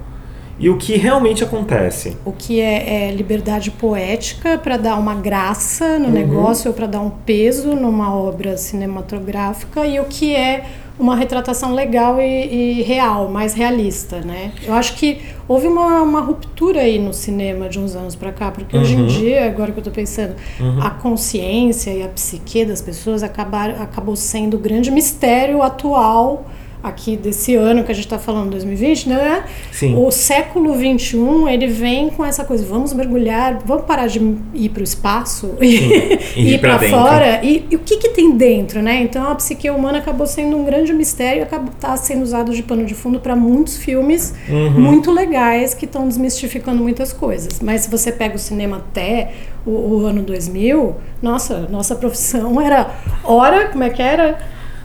e 0.57 0.69
o 0.69 0.77
que 0.77 0.97
realmente 0.97 1.41
acontece. 1.43 2.17
O 2.25 2.31
que 2.33 2.59
é, 2.59 3.07
é 3.07 3.11
liberdade 3.11 3.71
poética 3.71 4.57
para 4.57 4.75
dar 4.75 4.95
uma 4.97 5.15
graça 5.15 5.97
no 5.97 6.07
Uhum. 6.07 6.11
negócio 6.11 6.69
ou 6.69 6.73
para 6.75 6.85
dar 6.87 6.99
um 6.99 7.09
peso 7.09 7.75
numa 7.75 8.13
obra 8.13 8.57
cinematográfica 8.57 9.85
e 9.85 9.99
o 9.99 10.05
que 10.05 10.35
é 10.35 10.65
uma 10.99 11.15
retratação 11.15 11.73
legal 11.73 12.19
e, 12.21 12.79
e 12.79 12.81
real, 12.83 13.29
mais 13.29 13.53
realista, 13.53 14.19
né? 14.19 14.51
Eu 14.63 14.73
acho 14.73 14.95
que 14.95 15.21
houve 15.47 15.65
uma, 15.67 16.01
uma 16.01 16.19
ruptura 16.21 16.81
aí 16.81 16.99
no 16.99 17.13
cinema 17.13 17.69
de 17.69 17.79
uns 17.79 17.95
anos 17.95 18.15
para 18.15 18.31
cá, 18.33 18.51
porque 18.51 18.75
hoje 18.77 18.93
em 18.95 19.01
Uhum. 19.01 19.07
dia, 19.07 19.45
agora 19.47 19.71
que 19.71 19.79
eu 19.79 19.83
tô 19.83 19.91
pensando, 19.91 20.35
a 20.81 20.89
consciência 20.89 21.91
e 21.91 22.03
a 22.03 22.07
psique 22.09 22.65
das 22.65 22.81
pessoas 22.81 23.23
acabaram, 23.23 23.81
acabou 23.81 24.15
sendo 24.15 24.57
o 24.57 24.59
grande 24.59 24.91
mistério 24.91 25.63
atual 25.63 26.45
aqui 26.81 27.17
desse 27.17 27.55
ano 27.55 27.83
que 27.83 27.91
a 27.91 27.95
gente 27.95 28.05
está 28.05 28.17
falando, 28.17 28.51
2020, 28.51 29.09
né? 29.09 29.43
Sim. 29.71 29.95
O 29.97 30.11
século 30.11 30.73
XXI, 30.73 31.17
ele 31.49 31.67
vem 31.67 32.09
com 32.09 32.25
essa 32.25 32.45
coisa, 32.45 32.65
vamos 32.65 32.93
mergulhar, 32.93 33.59
vamos 33.65 33.85
parar 33.85 34.07
de 34.07 34.19
ir 34.53 34.69
para 34.69 34.81
o 34.81 34.83
espaço 34.83 35.55
e, 35.61 36.19
ir 36.35 36.59
para 36.61 36.79
fora. 36.79 37.41
E, 37.43 37.65
e 37.69 37.75
o 37.75 37.79
que, 37.79 37.97
que 37.97 38.09
tem 38.09 38.31
dentro, 38.31 38.81
né? 38.81 39.01
Então 39.01 39.29
a 39.29 39.35
psique 39.35 39.69
humana 39.69 39.99
acabou 39.99 40.25
sendo 40.25 40.57
um 40.57 40.63
grande 40.63 40.93
mistério 40.93 41.41
e 41.41 41.43
acabou 41.43 41.69
tá 41.79 41.95
sendo 41.97 42.23
usado 42.23 42.53
de 42.53 42.63
pano 42.63 42.85
de 42.85 42.93
fundo 42.93 43.19
para 43.19 43.35
muitos 43.35 43.77
filmes 43.77 44.33
Uhum. 44.49 44.71
muito 44.71 45.11
legais 45.11 45.73
que 45.73 45.85
estão 45.85 46.07
desmistificando 46.07 46.81
muitas 46.81 47.13
coisas. 47.13 47.59
Mas 47.61 47.81
se 47.81 47.89
você 47.89 48.11
pega 48.11 48.35
o 48.35 48.39
cinema 48.39 48.77
até 48.77 49.31
o, 49.65 49.71
o 49.71 50.05
ano 50.05 50.21
2000, 50.21 50.95
nossa, 51.21 51.67
nossa 51.69 51.95
profissão 51.95 52.59
era 52.61 52.89
hora, 53.23 53.67
como 53.67 53.83
é 53.83 53.89
que 53.89 54.01
era? 54.01 54.39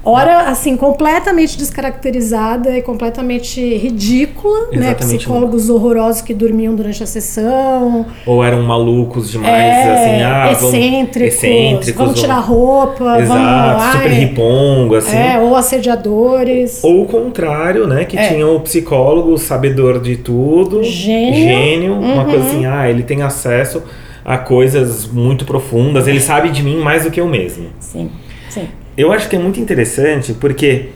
Hora, 0.07 0.41
assim, 0.51 0.77
completamente 0.77 1.57
descaracterizada 1.57 2.77
e 2.77 2.83
completamente 2.83 3.61
ridícula, 3.77 4.69
né? 4.73 4.89
Exatamente. 4.89 5.17
Psicólogos 5.19 5.71
horrorosos 5.71 6.21
que 6.21 6.35
dormiam 6.35 6.75
durante 6.75 7.03
a 7.03 7.07
sessão. 7.07 8.05
Ou 8.27 8.45
eram 8.45 8.63
malucos 8.63 9.31
demais, 9.31 9.53
É, 9.55 9.93
assim, 9.93 10.23
ah, 10.23 10.53
vamos- 10.53 10.75
excêntricos, 10.75 11.35
excêntricos, 11.35 11.95
vamos 12.05 12.21
tirar 12.21 12.39
roupa, 12.41 13.19
Exato, 13.19 13.41
vamos... 13.41 13.93
super 13.93 14.11
ai, 14.11 14.15
ripongo, 14.15 14.95
assim. 14.97 15.17
É, 15.17 15.39
ou 15.41 15.57
assediadores. 15.57 16.85
Ou 16.85 17.03
o 17.03 17.07
contrário, 17.07 17.87
né? 17.87 18.05
Que 18.05 18.19
É. 18.19 18.29
tinha 18.29 18.47
o 18.47 18.61
psicólogo, 18.61 19.39
sabedor 19.39 20.01
de 20.01 20.17
tudo. 20.17 20.83
Gênio. 20.85 21.35
Gênio. 21.35 21.95
Uma 21.95 22.25
Uhum. 22.25 22.31
coisa 22.31 22.47
assim, 22.47 22.67
ah, 22.67 22.89
ele 22.91 23.03
tem 23.03 23.23
acesso 23.23 23.83
a 24.25 24.37
coisas 24.39 25.07
muito 25.07 25.45
profundas, 25.45 26.07
ele 26.07 26.21
sabe 26.21 26.51
de 26.51 26.63
mim 26.63 26.77
mais 26.79 27.05
do 27.05 27.11
que 27.11 27.21
eu 27.21 27.27
mesmo. 27.27 27.67
Sim, 27.81 28.11
sim. 28.49 28.69
Eu 28.97 29.13
acho 29.13 29.29
que 29.29 29.35
é 29.35 29.39
muito 29.39 29.59
interessante 29.59 30.33
porque 30.33 30.91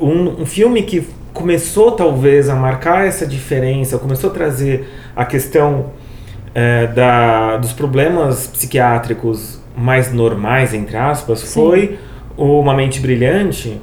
um, 0.00 0.42
um 0.42 0.46
filme 0.46 0.82
que 0.82 1.06
começou 1.32 1.92
talvez 1.92 2.48
a 2.48 2.54
marcar 2.54 3.06
essa 3.06 3.26
diferença, 3.26 3.98
começou 3.98 4.30
a 4.30 4.32
trazer 4.32 4.88
a 5.14 5.24
questão 5.24 5.90
eh, 6.54 6.86
da, 6.88 7.56
dos 7.56 7.72
problemas 7.72 8.46
psiquiátricos 8.46 9.60
mais 9.76 10.12
normais, 10.12 10.72
entre 10.72 10.96
aspas, 10.96 11.40
Sim. 11.40 11.60
foi 11.60 11.98
o 12.36 12.60
Uma 12.60 12.74
Mente 12.74 13.00
Brilhante, 13.00 13.80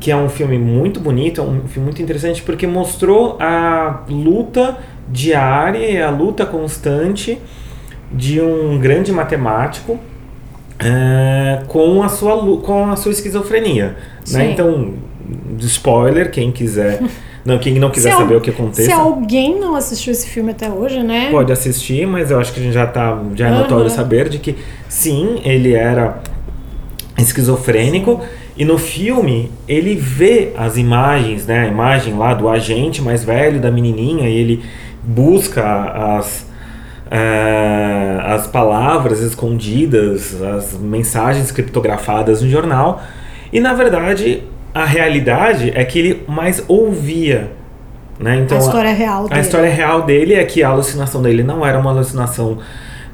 que 0.00 0.10
é 0.10 0.16
um 0.16 0.28
filme 0.28 0.58
muito 0.58 1.00
bonito, 1.00 1.40
é 1.40 1.44
um 1.44 1.68
filme 1.68 1.86
muito 1.86 2.02
interessante 2.02 2.42
porque 2.42 2.66
mostrou 2.66 3.36
a 3.40 4.04
luta 4.08 4.78
diária, 5.08 5.78
e 5.78 6.02
a 6.02 6.10
luta 6.10 6.44
constante 6.44 7.38
de 8.10 8.40
um 8.40 8.78
grande 8.78 9.12
matemático 9.12 9.98
é, 10.78 11.62
com, 11.68 12.02
a 12.02 12.08
sua, 12.08 12.60
com 12.60 12.90
a 12.90 12.96
sua 12.96 13.12
esquizofrenia. 13.12 13.86
Né? 13.86 13.96
Sim. 14.24 14.50
Então, 14.52 14.94
spoiler, 15.60 16.30
quem 16.30 16.52
quiser. 16.52 17.00
Não, 17.46 17.60
quem 17.60 17.74
não 17.78 17.90
quiser 17.90 18.08
Se 18.08 18.14
al- 18.16 18.22
saber 18.22 18.34
o 18.34 18.40
que 18.40 18.50
acontece. 18.50 18.86
Se 18.86 18.92
alguém 18.92 19.56
não 19.60 19.76
assistiu 19.76 20.10
esse 20.10 20.28
filme 20.28 20.50
até 20.50 20.68
hoje, 20.68 21.00
né? 21.04 21.28
Pode 21.30 21.52
assistir, 21.52 22.04
mas 22.04 22.32
eu 22.32 22.40
acho 22.40 22.52
que 22.52 22.58
a 22.58 22.62
gente 22.64 22.72
já 22.72 22.88
tá 22.88 23.22
já 23.36 23.46
é 23.46 23.50
notório 23.52 23.86
Aham. 23.86 23.94
saber 23.94 24.28
de 24.28 24.40
que 24.40 24.56
sim, 24.88 25.40
ele 25.44 25.72
era 25.72 26.18
esquizofrênico 27.16 28.20
e 28.56 28.64
no 28.64 28.78
filme 28.78 29.50
ele 29.68 29.94
vê 29.94 30.52
as 30.56 30.76
imagens, 30.76 31.46
né, 31.46 31.60
a 31.60 31.68
imagem 31.68 32.14
lá 32.16 32.34
do 32.34 32.48
agente 32.48 33.00
mais 33.00 33.22
velho 33.24 33.60
da 33.60 33.70
menininha 33.70 34.28
e 34.28 34.34
ele 34.36 34.64
busca 35.04 35.62
as 36.18 36.45
eh, 37.10 38.20
as 38.24 38.46
palavras 38.46 39.20
escondidas, 39.20 40.40
as 40.42 40.72
mensagens 40.78 41.50
criptografadas 41.50 42.42
no 42.42 42.48
jornal 42.50 43.00
e 43.52 43.60
na 43.60 43.72
verdade 43.74 44.42
a 44.74 44.84
realidade 44.84 45.72
é 45.74 45.84
que 45.84 45.98
ele 45.98 46.24
mais 46.28 46.62
ouvia, 46.68 47.50
né? 48.18 48.36
Então 48.40 48.58
a 48.58 48.60
história 48.60 48.92
real 48.92 49.24
a 49.24 49.28
dele. 49.28 49.40
história 49.40 49.70
real 49.70 50.02
dele 50.02 50.34
é 50.34 50.44
que 50.44 50.62
a 50.62 50.68
alucinação 50.68 51.22
dele 51.22 51.42
não 51.42 51.64
era 51.64 51.78
uma 51.78 51.90
alucinação 51.90 52.58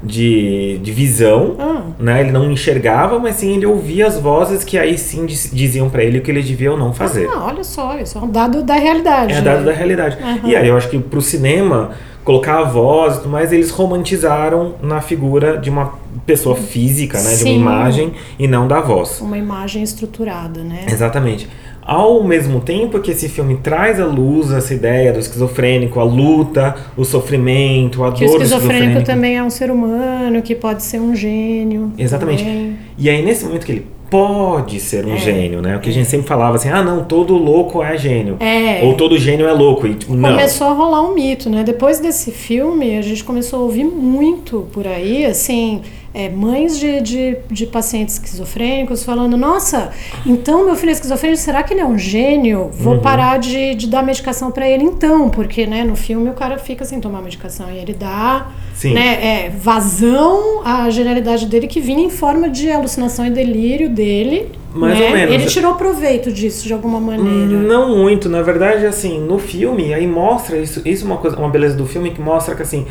de, 0.03 0.79
de 0.83 0.91
visão, 0.91 1.55
Ah. 1.57 1.81
né? 1.97 2.19
Ele 2.19 2.31
não 2.33 2.51
enxergava, 2.51 3.17
mas 3.19 3.35
sim 3.35 3.55
ele 3.55 3.65
ouvia 3.65 4.05
as 4.07 4.19
vozes 4.19 4.61
que 4.61 4.77
aí 4.77 4.97
sim 4.97 5.25
diz- 5.25 5.49
diziam 5.53 5.89
pra 5.89 6.03
ele 6.03 6.17
o 6.17 6.21
que 6.21 6.29
ele 6.29 6.41
devia 6.41 6.71
ou 6.71 6.77
não 6.77 6.93
fazer. 6.93 7.29
Ah, 7.33 7.45
olha 7.45 7.63
só, 7.63 7.97
isso 7.97 8.17
é 8.17 8.21
um 8.21 8.29
dado 8.29 8.61
da 8.63 8.73
realidade. 8.73 9.33
É 9.33 9.39
dado 9.41 9.63
da 9.63 9.71
realidade. 9.71 10.17
Aham. 10.21 10.39
E 10.43 10.55
aí 10.57 10.67
eu 10.67 10.75
acho 10.75 10.89
que 10.89 10.99
pro 10.99 11.21
cinema, 11.21 11.91
colocar 12.23 12.59
a 12.59 12.63
voz 12.63 13.15
e 13.15 13.17
tudo 13.17 13.29
mais, 13.29 13.51
eles 13.51 13.69
romantizaram 13.69 14.75
na 14.81 15.01
figura 15.01 15.57
de 15.57 15.69
uma 15.69 15.93
pessoa 16.25 16.55
física, 16.55 17.21
né? 17.21 17.31
De 17.31 17.35
Sim. 17.37 17.57
uma 17.57 17.71
imagem 17.71 18.13
e 18.39 18.47
não 18.47 18.67
da 18.67 18.79
voz. 18.79 19.19
Uma 19.21 19.37
imagem 19.37 19.83
estruturada, 19.83 20.61
né? 20.63 20.85
Exatamente. 20.87 21.47
Ao 21.85 22.23
mesmo 22.23 22.61
tempo 22.61 22.97
que 22.99 23.11
esse 23.11 23.27
filme 23.27 23.57
traz 23.57 23.99
à 23.99 24.05
luz 24.05 24.51
essa 24.51 24.73
ideia 24.73 25.11
do 25.11 25.19
esquizofrênico, 25.19 25.99
a 25.99 26.03
luta, 26.03 26.75
o 26.95 27.03
sofrimento, 27.03 28.05
a 28.05 28.11
Que 28.13 28.23
o 28.23 28.27
dor 28.27 28.37
do 28.37 28.43
esquizofrênico 28.43 28.99
esquizofrênico. 29.01 29.05
também 29.05 29.37
é 29.37 29.43
um 29.43 29.49
ser 29.49 29.69
humano, 29.69 30.41
que 30.41 30.55
pode 30.55 30.81
ser 30.81 31.01
um 31.01 31.13
gênio. 31.13 31.91
Exatamente. 31.97 32.41
também. 32.43 32.77
E 32.97 33.09
aí, 33.09 33.21
nesse 33.21 33.43
momento 33.43 33.65
que 33.65 33.71
ele 33.73 33.87
pode 34.13 34.79
ser 34.79 35.07
um 35.07 35.15
É, 35.15 35.17
gênio, 35.17 35.59
né? 35.59 35.75
O 35.75 35.79
que 35.79 35.89
a 35.89 35.91
gente 35.91 36.07
sempre 36.07 36.27
falava 36.27 36.55
assim, 36.57 36.69
ah, 36.69 36.83
não, 36.83 37.03
todo 37.03 37.33
louco 37.33 37.81
é 37.81 37.97
gênio. 37.97 38.37
É. 38.39 38.85
Ou 38.85 38.93
todo 38.93 39.17
gênio 39.17 39.47
é 39.47 39.51
louco. 39.51 39.87
E, 39.87 39.95
tipo, 39.95 40.13
não. 40.13 40.29
Começou 40.29 40.67
a 40.67 40.73
rolar 40.73 41.01
um 41.01 41.15
mito, 41.15 41.49
né? 41.49 41.63
Depois 41.63 41.99
desse 41.99 42.29
filme, 42.31 42.95
a 42.95 43.01
gente 43.01 43.23
começou 43.23 43.61
a 43.61 43.63
ouvir 43.63 43.85
muito 43.85 44.67
por 44.71 44.85
aí, 44.85 45.25
assim, 45.25 45.81
é, 46.13 46.29
mães 46.29 46.77
de, 46.77 47.01
de, 47.01 47.37
de 47.49 47.65
pacientes 47.65 48.15
esquizofrênicos 48.15 49.03
falando: 49.03 49.35
Nossa, 49.35 49.91
então 50.25 50.63
meu 50.65 50.75
filho 50.75 50.89
é 50.89 50.93
esquizofrênico, 50.93 51.41
será 51.41 51.63
que 51.63 51.73
ele 51.73 51.81
é 51.81 51.85
um 51.85 51.97
gênio? 51.97 52.69
Vou 52.73 52.93
Uhum. 52.93 52.99
parar 52.99 53.39
de, 53.39 53.73
de 53.75 53.87
dar 53.87 54.03
medicação 54.03 54.51
pra 54.51 54.67
ele 54.69 54.83
então, 54.83 55.29
porque, 55.29 55.65
né, 55.65 55.83
no 55.83 55.95
filme 55.95 56.29
o 56.29 56.33
cara 56.33 56.57
fica 56.59 56.85
sem 56.85 56.99
tomar 57.01 57.21
medicação 57.21 57.71
e 57.71 57.77
ele 57.77 57.93
dá, 57.93 58.47
Sim. 58.75 58.93
né, 58.93 59.45
é, 59.45 59.49
vazão 59.49 60.61
à 60.63 60.89
genialidade 60.89 61.45
dele 61.47 61.67
que 61.67 61.79
vinha 61.81 62.03
em 62.05 62.09
forma 62.09 62.49
de 62.49 62.71
alucinação 62.71 63.25
e 63.25 63.29
delírio 63.31 63.89
dele. 63.89 64.51
Mais 64.73 64.97
né? 64.97 65.05
ou 65.05 65.11
menos. 65.11 65.33
Ele 65.35 65.45
tirou 65.45 65.75
proveito 65.75 66.31
disso 66.31 66.65
de 66.67 66.73
alguma 66.73 66.99
maneira. 66.99 67.45
Não 67.59 67.95
muito, 67.95 68.27
na 68.29 68.41
verdade, 68.41 68.85
assim, 68.85 69.19
no 69.19 69.37
filme, 69.37 69.93
aí 69.93 70.07
mostra 70.07 70.57
isso, 70.57 70.81
isso 70.85 71.03
é 71.03 71.07
uma 71.07 71.17
coisa, 71.17 71.37
uma 71.37 71.49
beleza 71.49 71.75
do 71.75 71.85
filme 71.85 72.11
que 72.11 72.19
mostra 72.21 72.55
que 72.55 72.61
assim, 72.63 72.85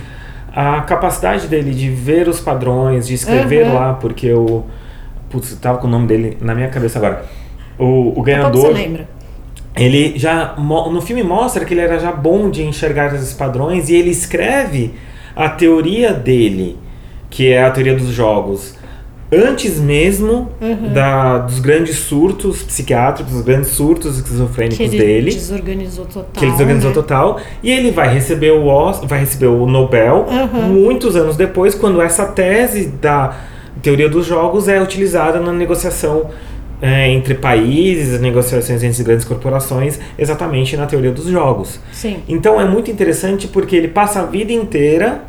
a 0.55 0.81
capacidade 0.83 1.47
dele 1.47 1.73
de 1.73 1.89
ver 1.89 2.29
os 2.29 2.41
padrões, 2.41 3.07
de 3.07 3.15
escrever 3.15 3.67
Uhum. 3.67 3.75
lá, 3.75 3.95
porque 3.95 4.33
o 4.33 4.65
putz, 5.31 5.55
tava 5.61 5.79
com 5.79 5.87
o 5.87 5.91
nome 5.91 6.07
dele 6.07 6.37
na 6.41 6.55
minha 6.55 6.69
cabeça 6.69 6.99
agora. 6.99 7.25
O, 7.79 8.19
o 8.19 8.23
ganhador, 8.23 8.61
você 8.67 8.73
lembra. 8.73 9.09
ele 9.75 10.13
já 10.19 10.55
no 10.57 11.01
filme 11.01 11.23
mostra 11.23 11.65
que 11.65 11.73
ele 11.73 11.81
era 11.81 11.99
já 11.99 12.13
bom 12.13 12.51
de 12.51 12.63
enxergar 12.63 13.15
esses 13.15 13.33
padrões 13.33 13.89
e 13.89 13.95
ele 13.95 14.11
escreve 14.11 14.95
a 15.35 15.49
teoria 15.49 16.13
dele, 16.13 16.79
que 17.31 17.51
é 17.51 17.65
a 17.65 17.71
teoria 17.71 17.97
dos 17.97 18.09
jogos, 18.11 18.77
antes 19.33 19.79
mesmo 19.81 20.49
Uhum. 20.61 20.93
da, 20.93 21.39
dos 21.39 21.59
grandes 21.61 21.97
surtos 21.97 22.63
psiquiátricos, 22.63 23.33
dos 23.33 23.43
grandes 23.43 23.71
surtos 23.71 24.17
esquizofrênicos 24.19 24.77
Que 24.77 24.85
ele 24.85 24.99
dele, 24.99 25.31
desorganizou 25.33 26.05
total. 26.05 26.27
que 26.35 26.45
ele 26.45 26.53
desorganizou 26.53 26.91
né? 26.91 26.95
total, 26.95 27.41
e 27.63 27.71
ele 27.71 27.91
vai 27.91 28.13
receber 28.13 28.51
o 28.53 28.63
vai 29.07 29.21
receber 29.21 29.47
o 29.47 29.67
Nobel 29.67 30.27
Uhum. 30.29 30.63
muitos 30.69 31.17
anos 31.17 31.37
depois, 31.37 31.75
quando 31.75 32.01
essa 32.03 32.27
tese 32.27 32.87
da 32.89 33.35
teoria 33.81 34.09
dos 34.09 34.27
jogos 34.27 34.69
é 34.69 34.81
utilizada 34.81 35.41
na 35.41 35.53
negociação 35.53 36.27
é, 36.81 37.09
entre 37.09 37.35
países, 37.35 38.21
negociações 38.21 38.83
entre 38.83 39.03
grandes 39.05 39.25
corporações, 39.25 40.01
exatamente 40.19 40.77
na 40.77 40.85
teoria 40.85 41.13
dos 41.13 41.27
jogos. 41.27 41.79
Sim. 41.93 42.19
Então 42.29 42.61
é 42.61 42.65
muito 42.65 42.91
interessante 42.91 43.47
porque 43.47 43.77
ele 43.77 43.87
passa 43.89 44.21
a 44.21 44.25
vida 44.27 44.53
inteira 44.53 45.23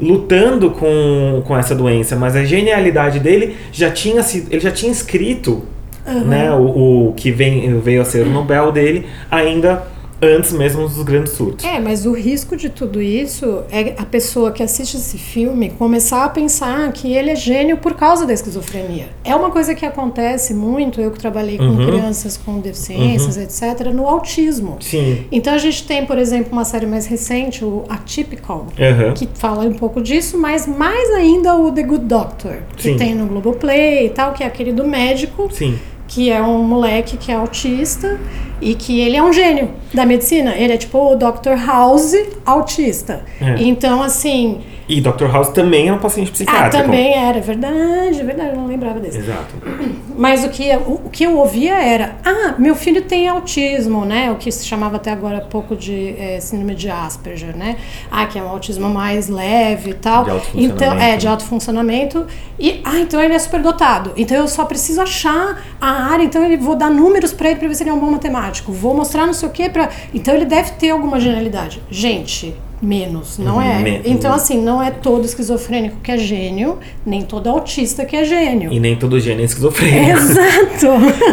lutando 0.00 0.70
com, 0.70 1.42
com 1.46 1.56
essa 1.56 1.74
doença, 1.74 2.16
mas 2.16 2.36
a 2.36 2.44
genialidade 2.44 3.18
dele 3.18 3.56
já 3.72 3.90
tinha 3.90 4.22
sido, 4.22 4.52
ele 4.52 4.60
já 4.60 4.70
tinha 4.70 4.92
escrito 4.92 5.62
Uhum. 6.06 6.24
né, 6.24 6.50
o, 6.50 7.08
o 7.08 7.12
que 7.14 7.30
vem, 7.30 7.78
veio 7.80 8.00
a 8.00 8.04
ser 8.04 8.26
o 8.26 8.30
Nobel 8.30 8.72
dele 8.72 9.04
ainda 9.30 9.82
antes 10.20 10.52
mesmo 10.52 10.88
dos 10.88 11.02
grandes 11.02 11.32
surtos. 11.34 11.64
É, 11.64 11.78
mas 11.78 12.04
o 12.06 12.12
risco 12.12 12.56
de 12.56 12.68
tudo 12.68 13.00
isso 13.00 13.62
é 13.70 13.94
a 13.98 14.04
pessoa 14.04 14.50
que 14.50 14.62
assiste 14.62 14.96
esse 14.96 15.16
filme 15.18 15.70
começar 15.70 16.24
a 16.24 16.28
pensar 16.28 16.90
que 16.92 17.12
ele 17.12 17.30
é 17.30 17.36
gênio 17.36 17.76
por 17.76 17.94
causa 17.94 18.26
da 18.26 18.32
esquizofrenia. 18.32 19.06
É 19.24 19.34
uma 19.36 19.50
coisa 19.50 19.74
que 19.74 19.86
acontece 19.86 20.52
muito, 20.54 21.00
eu 21.00 21.10
que 21.10 21.18
trabalhei 21.18 21.56
com 21.58 21.64
Uhum. 21.64 21.86
crianças 21.86 22.36
com 22.36 22.58
deficiências, 22.60 23.36
etc., 23.36 23.86
no 23.92 24.06
autismo. 24.08 24.76
Sim. 24.80 25.24
Então 25.30 25.52
a 25.54 25.58
gente 25.58 25.86
tem, 25.86 26.04
por 26.04 26.18
exemplo, 26.18 26.52
uma 26.52 26.64
série 26.64 26.86
mais 26.86 27.06
recente, 27.06 27.64
o 27.64 27.84
Atypical, 27.88 28.66
Aham. 28.78 29.12
que 29.14 29.28
fala 29.34 29.64
um 29.64 29.74
pouco 29.74 30.00
disso, 30.02 30.36
mas 30.38 30.66
mais 30.66 31.10
ainda 31.10 31.54
o 31.54 31.70
The 31.70 31.82
Good 31.82 32.04
Doctor, 32.06 32.56
que 32.76 32.82
Sim. 32.84 32.96
tem 32.96 33.14
no 33.14 33.26
Globoplay 33.26 34.06
e 34.06 34.10
tal, 34.10 34.32
que 34.32 34.42
é 34.42 34.46
aquele 34.46 34.72
do 34.72 34.84
médico 34.86 35.48
Sim. 35.52 35.78
que 36.06 36.30
é 36.30 36.42
um 36.42 36.62
moleque 36.62 37.16
que 37.16 37.30
é 37.30 37.34
autista 37.34 38.18
e 38.60 38.74
que 38.74 39.00
ele 39.00 39.16
é 39.16 39.22
um 39.22 39.32
gênio 39.32 39.70
da 39.92 40.04
medicina. 40.06 40.54
Ele 40.56 40.72
é 40.72 40.76
tipo 40.76 40.98
o 40.98 41.16
Dr. 41.16 41.56
House 41.66 42.14
autista. 42.44 43.22
É. 43.40 43.62
Então, 43.62 44.02
assim. 44.02 44.60
E 44.88 45.02
Dr. 45.02 45.26
House 45.30 45.50
também 45.50 45.88
é 45.88 45.92
um 45.92 45.98
paciente 45.98 46.30
Ah, 46.30 46.32
psiquiátrico. 46.32 46.84
também 46.84 47.12
era, 47.14 47.36
é 47.36 47.40
verdade, 47.42 48.20
é 48.20 48.24
verdade, 48.24 48.50
eu 48.50 48.56
não 48.56 48.66
lembrava 48.66 48.98
desse. 48.98 49.18
Exato. 49.18 49.54
Mas 50.16 50.44
o 50.44 50.48
que, 50.48 50.74
o, 50.76 50.94
o 51.04 51.10
que 51.10 51.24
eu 51.24 51.36
ouvia 51.36 51.74
era: 51.74 52.16
ah, 52.24 52.54
meu 52.58 52.74
filho 52.74 53.02
tem 53.02 53.28
autismo, 53.28 54.06
né? 54.06 54.32
O 54.32 54.36
que 54.36 54.50
se 54.50 54.66
chamava 54.66 54.96
até 54.96 55.12
agora 55.12 55.42
pouco 55.42 55.76
de 55.76 56.14
eh, 56.18 56.38
síndrome 56.40 56.74
de 56.74 56.88
Asperger, 56.88 57.54
né? 57.54 57.76
Ah, 58.10 58.24
que 58.26 58.38
é 58.38 58.42
um 58.42 58.48
autismo 58.48 58.88
mais 58.88 59.28
leve 59.28 59.90
e 59.90 59.94
tal. 59.94 60.24
De 60.24 60.30
alto 60.30 60.48
então, 60.54 60.98
é, 60.98 61.16
de 61.18 61.28
alto 61.28 61.44
funcionamento. 61.44 62.26
E, 62.58 62.80
ah, 62.82 62.98
então 62.98 63.22
ele 63.22 63.34
é 63.34 63.38
superdotado. 63.38 64.12
Então 64.16 64.38
eu 64.38 64.48
só 64.48 64.64
preciso 64.64 65.00
achar 65.02 65.62
a 65.80 66.10
área, 66.10 66.24
então 66.24 66.42
ele 66.42 66.56
vou 66.56 66.74
dar 66.74 66.90
números 66.90 67.32
pra 67.32 67.50
ele 67.50 67.58
pra 67.60 67.68
ver 67.68 67.74
se 67.74 67.82
ele 67.82 67.90
é 67.90 67.92
um 67.92 68.00
bom 68.00 68.10
matemático. 68.10 68.47
Vou 68.72 68.94
mostrar 68.94 69.26
não 69.26 69.32
sei 69.34 69.48
o 69.48 69.52
quê 69.52 69.68
pra. 69.68 69.88
Então 70.14 70.34
ele 70.34 70.44
deve 70.44 70.72
ter 70.72 70.90
alguma 70.90 71.18
genialidade. 71.20 71.82
Gente, 71.90 72.54
menos, 72.80 73.38
não 73.38 73.56
Uhum, 73.56 73.60
é? 73.62 73.78
me- 73.80 74.02
Então, 74.04 74.32
assim, 74.32 74.62
não 74.62 74.80
é 74.80 74.90
todo 74.90 75.24
esquizofrênico 75.24 75.96
que 76.00 76.12
é 76.12 76.16
gênio, 76.18 76.78
nem 77.04 77.22
todo 77.22 77.48
autista 77.50 78.04
que 78.04 78.14
é 78.16 78.22
gênio. 78.24 78.72
E 78.72 78.78
nem 78.78 78.94
todo 78.94 79.18
gênio 79.18 79.42
é 79.42 79.44
esquizofrênico. 79.44 80.10
Exato! 80.18 80.86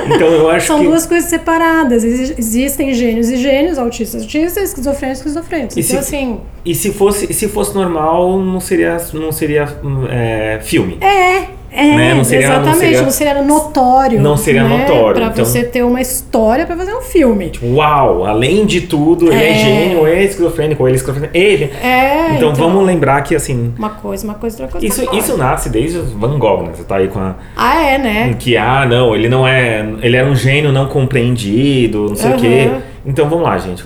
Então 0.07 0.27
eu 0.27 0.50
acho 0.50 0.65
São 0.67 0.79
que. 0.79 0.86
duas 0.88 1.05
coisas 1.05 1.29
separadas. 1.29 2.03
Exi- 2.03 2.36
Existem 2.38 2.93
gênios 2.93 3.29
e 3.29 3.38
gênios, 3.38 3.77
autistas 3.77 4.22
e 4.22 4.25
autistas, 4.25 4.63
esquizofrênicos 4.69 5.19
e 5.19 5.22
esquizofrênicos. 5.27 5.77
E 5.77 5.81
Então, 5.81 5.91
se- 5.91 6.15
assim, 6.15 6.39
E 6.65 6.74
se 6.74 6.91
fosse, 6.91 7.31
se 7.31 7.48
fosse 7.48 7.75
normal, 7.75 8.39
não 8.39 8.60
seria, 8.60 8.98
não 9.13 9.31
seria 9.31 9.65
hum, 9.84 10.05
é, 10.10 10.60
filme. 10.63 10.98
é, 11.00 11.50
é, 11.75 11.96
Né? 11.96 12.13
Não 12.13 12.24
seria- 12.24 12.48
não 12.48 12.55
exatamente, 12.55 12.79
seria- 12.79 13.01
não 13.01 13.10
seria, 13.12 13.41
notório. 13.41 14.22
Não 14.22 14.38
seria 14.38 14.63
né? 14.63 14.77
notório, 14.77 15.15
Pra 15.22 15.25
então- 15.32 15.46
você 15.46 15.63
ter 15.63 15.84
uma 15.84 16.00
história 16.01 16.65
pra 16.65 16.75
fazer 16.75 16.94
um 16.96 17.01
filme. 17.01 17.51
Uau! 17.63 18.25
Além 18.25 18.65
de 18.65 18.82
tudo, 18.82 19.32
ele 19.32 19.44
é 19.44 19.51
É. 19.51 19.53
gênio, 19.55 20.08
é 20.08 20.24
esquizofrênico, 20.24 20.82
ou 20.84 20.88
ele 20.89 20.96
é 20.96 20.98
esquizofrênico. 20.98 21.38
é 21.38 21.58
gênio. 21.58 21.70
É, 21.84 22.36
então, 22.36 22.53
vamos 22.55 22.86
lembrar 22.86 23.22
que 23.22 23.36
assim. 23.36 23.74
Uma 23.77 23.89
coisa, 23.89 24.24
uma 24.24 24.36
coisa, 24.36 24.55
outra 24.63 24.72
coisa. 24.79 24.86
Isso, 24.88 25.01
isso 25.01 25.12
coisa. 25.34 25.38
nasce 25.38 25.70
desde 25.70 26.00
Van 26.00 26.39
Gogh, 26.39 26.63
né? 26.63 26.70
Você 26.74 26.84
tá 26.84 26.96
aí 26.98 27.08
com 27.08 27.20
a. 27.20 27.36
Ah, 27.55 27.82
é, 27.84 27.98
né? 27.98 28.36
Que, 28.39 28.55
ah, 28.58 28.86
não, 28.89 29.15
ele 29.15 29.27
não 29.29 29.48
é. 29.48 29.86
Ele 30.01 30.15
era 30.15 30.27
um 30.29 30.36
gênio 30.36 30.72
não 30.72 30.88
compreendido, 30.88 32.08
não 32.10 32.15
sei 32.15 32.29
o 32.29 32.34
Aham. 32.34 32.39
quê. 32.41 32.72
Então 33.05 33.27
vamos 33.29 33.44
lá, 33.46 33.58
gente. 33.58 33.84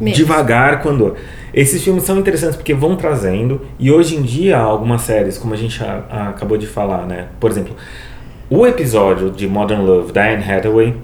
Mesmo. 0.00 0.16
Devagar 0.16 0.80
quando. 0.80 1.14
Esses 1.52 1.82
filmes 1.82 2.04
são 2.04 2.18
interessantes 2.18 2.56
porque 2.56 2.74
vão 2.74 2.96
trazendo, 2.96 3.62
e 3.78 3.90
hoje 3.90 4.16
em 4.16 4.22
dia, 4.22 4.58
algumas 4.58 5.02
séries, 5.02 5.38
como 5.38 5.54
a 5.54 5.56
gente 5.56 5.82
a- 5.82 6.04
a- 6.10 6.28
acabou 6.30 6.56
de 6.58 6.66
falar, 6.66 7.06
né? 7.06 7.28
Por 7.40 7.50
exemplo, 7.50 7.74
o 8.50 8.66
episódio 8.66 9.30
de 9.30 9.46
Modern 9.48 9.82
Love 9.84 10.12
da 10.12 10.24
Anne 10.30 10.44
Hathaway, 10.44 10.94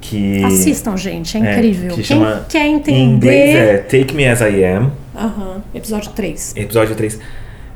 que. 0.00 0.44
Assistam, 0.44 0.96
gente, 0.96 1.36
é 1.36 1.40
é, 1.40 1.52
incrível. 1.56 1.94
que 1.94 2.02
Quem 2.02 2.20
quer 2.48 2.66
Em 2.66 3.04
inglês 3.04 3.50
entender. 3.50 3.56
é 3.56 3.78
Take 3.78 4.14
Me 4.14 4.26
As 4.26 4.40
I 4.40 4.64
Am, 4.64 4.92
Aham, 5.16 5.62
episódio 5.74 6.10
3. 6.12 6.54
episódio 6.56 6.94
3. 6.94 7.18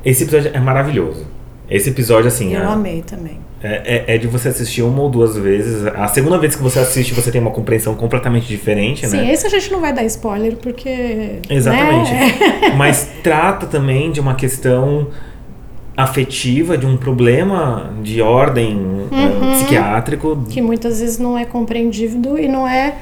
Esse 0.04 0.22
episódio 0.24 0.50
é 0.54 0.60
maravilhoso. 0.60 1.26
Esse 1.70 1.90
episódio, 1.90 2.28
assim, 2.28 2.54
Eu 2.54 2.62
é- 2.62 2.66
amei 2.66 3.02
também. 3.02 3.38
É, 3.62 4.04
é, 4.08 4.14
é 4.14 4.18
de 4.18 4.26
você 4.26 4.48
assistir 4.48 4.82
uma 4.82 5.02
ou 5.02 5.10
duas 5.10 5.36
vezes. 5.36 5.84
A 5.86 6.06
segunda 6.08 6.38
vez 6.38 6.54
que 6.54 6.62
você 6.62 6.78
assiste, 6.78 7.12
você 7.12 7.30
tem 7.30 7.40
uma 7.40 7.50
compreensão 7.50 7.94
completamente 7.94 8.46
diferente, 8.46 9.06
Sim, 9.06 9.16
né? 9.16 9.32
esse 9.32 9.46
a 9.46 9.50
gente 9.50 9.70
não 9.72 9.80
vai 9.80 9.92
dar 9.92 10.04
spoiler 10.04 10.56
porque. 10.56 11.40
Exatamente. 11.50 12.12
né? 12.12 12.74
Mas 12.78 13.08
trata 13.22 13.66
também 13.66 14.12
de 14.12 14.20
uma 14.20 14.34
questão 14.34 15.08
afetiva, 15.96 16.78
de 16.78 16.86
um 16.86 16.96
problema 16.96 17.92
de 18.02 18.22
ordem 18.22 18.76
Uhum. 18.76 19.08
eh, 19.10 19.54
psiquiátrico. 19.56 20.44
que 20.48 20.60
muitas 20.62 21.00
vezes 21.00 21.18
não 21.18 21.36
é 21.36 21.44
compreendido 21.44 22.38
e 22.38 22.46
não 22.46 22.68
é, 22.68 22.94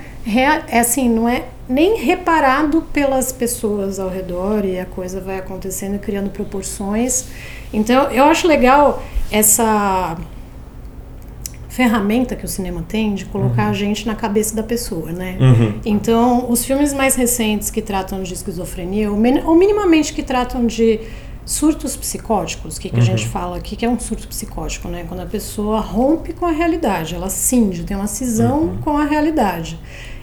é 0.68 0.78
assim, 0.80 1.08
não 1.08 1.28
é 1.28 1.42
nem 1.68 1.98
reparado 1.98 2.80
pelas 2.94 3.32
pessoas 3.32 3.98
ao 3.98 4.08
redor 4.08 4.64
e 4.64 4.78
a 4.78 4.86
coisa 4.86 5.20
vai 5.20 5.36
acontecendo 5.38 5.98
criando 5.98 6.30
proporções. 6.30 7.26
Então, 7.72 8.04
eu 8.10 8.24
acho 8.24 8.46
legal 8.48 9.02
essa 9.30 10.16
ferramenta 11.76 12.34
que 12.34 12.44
o 12.46 12.48
cinema 12.48 12.82
tem 12.88 13.14
de 13.14 13.26
colocar 13.26 13.68
a 13.68 13.72
gente 13.74 14.06
na 14.06 14.14
cabeça 14.14 14.56
da 14.56 14.62
pessoa, 14.62 15.12
né? 15.12 15.36
Uhum. 15.38 15.74
Então, 15.84 16.50
os 16.50 16.64
filmes 16.64 16.94
mais 16.94 17.14
recentes 17.14 17.68
que 17.68 17.82
tratam 17.82 18.22
de 18.22 18.32
esquizofrenia, 18.32 19.12
ou, 19.12 19.18
ou 19.44 19.54
minimamente 19.54 20.14
que 20.14 20.22
tratam 20.22 20.64
de 20.66 21.00
surtos 21.44 21.94
psicóticos, 21.94 22.78
o 22.78 22.80
que, 22.80 22.88
que 22.88 22.98
a 22.98 23.02
gente 23.02 23.26
fala 23.28 23.58
aqui 23.58 23.76
que 23.76 23.84
é 23.84 23.90
um 23.90 24.00
surto 24.00 24.26
psicótico, 24.26 24.88
né? 24.88 25.04
Quando 25.06 25.20
a 25.20 25.26
pessoa 25.26 25.78
rompe 25.80 26.32
com 26.32 26.46
a 26.46 26.50
realidade, 26.50 27.14
ela 27.14 27.28
cinge, 27.28 27.84
tem 27.84 27.94
uma 27.94 28.06
cisão 28.06 28.78
com 28.82 28.96
a 28.96 29.04
realidade. 29.04 29.78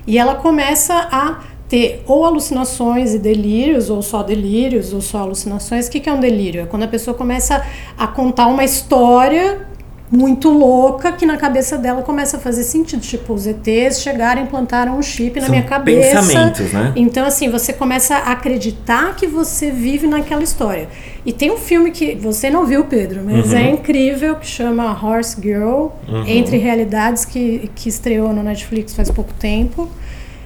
E 0.07 0.17
ela 0.17 0.33
começa 0.33 1.07
a 1.12 1.43
ter 1.69 2.03
ou 2.07 2.25
alucinações 2.25 3.13
e 3.13 3.19
delírios, 3.19 3.91
ou 3.91 4.01
só 4.01 4.24
delírios, 4.24 4.91
ou 4.91 5.01
só 5.01 5.19
alucinações. 5.19 5.88
O 5.88 5.91
que, 5.91 6.00
que 6.00 6.10
é 6.10 6.13
um 6.13 6.19
delírio? 6.19 6.62
É 6.62 6.65
quando 6.65 6.81
a 6.81 6.88
pessoa 6.88 7.15
começa 7.15 7.63
a 7.95 8.07
contar 8.07 8.48
uma 8.48 8.63
história 8.63 9.72
muito 10.15 10.48
louca 10.50 11.12
que 11.12 11.25
na 11.25 11.38
cabeça 11.38 11.75
dela 11.75 12.03
começa 12.03 12.38
a 12.38 12.39
fazer 12.39 12.63
sentido. 12.63 13.01
Tipo, 13.01 13.34
os 13.34 13.48
ETs 13.48 14.00
chegaram 14.00 14.41
e 14.41 14.43
implantaram 14.46 14.96
um 14.98 15.01
chip 15.01 15.35
na 15.40 15.48
São 15.48 15.55
minha 15.55 15.64
cabeça. 15.68 16.18
pensamentos, 16.20 16.72
né? 16.72 16.94
Então, 16.96 17.25
assim, 17.25 17.50
você 17.50 17.74
começa 17.74 18.16
a 18.18 18.31
acreditar 18.33 19.16
que 19.16 19.25
você 19.25 19.72
vive 19.72 20.05
naquela 20.05 20.44
história. 20.44 20.87
E 21.25 21.33
tem 21.33 21.51
um 21.51 21.57
filme 21.57 21.90
que 21.90 22.14
você 22.14 22.50
não 22.50 22.64
viu, 22.66 22.85
Pedro, 22.85 23.22
mas 23.25 23.51
Uhum. 23.51 23.57
é 23.57 23.72
incrível, 23.72 24.35
que 24.35 24.46
chama 24.46 24.92
Horse 25.03 25.35
Girl, 25.42 25.87
Entre 26.27 26.57
Realidades, 26.57 27.25
que, 27.25 27.72
que 27.74 27.90
estreou 27.90 28.31
no 28.31 28.44
Netflix 28.44 28.94
faz 28.94 29.09
pouco 29.09 29.33
tempo. 29.33 29.90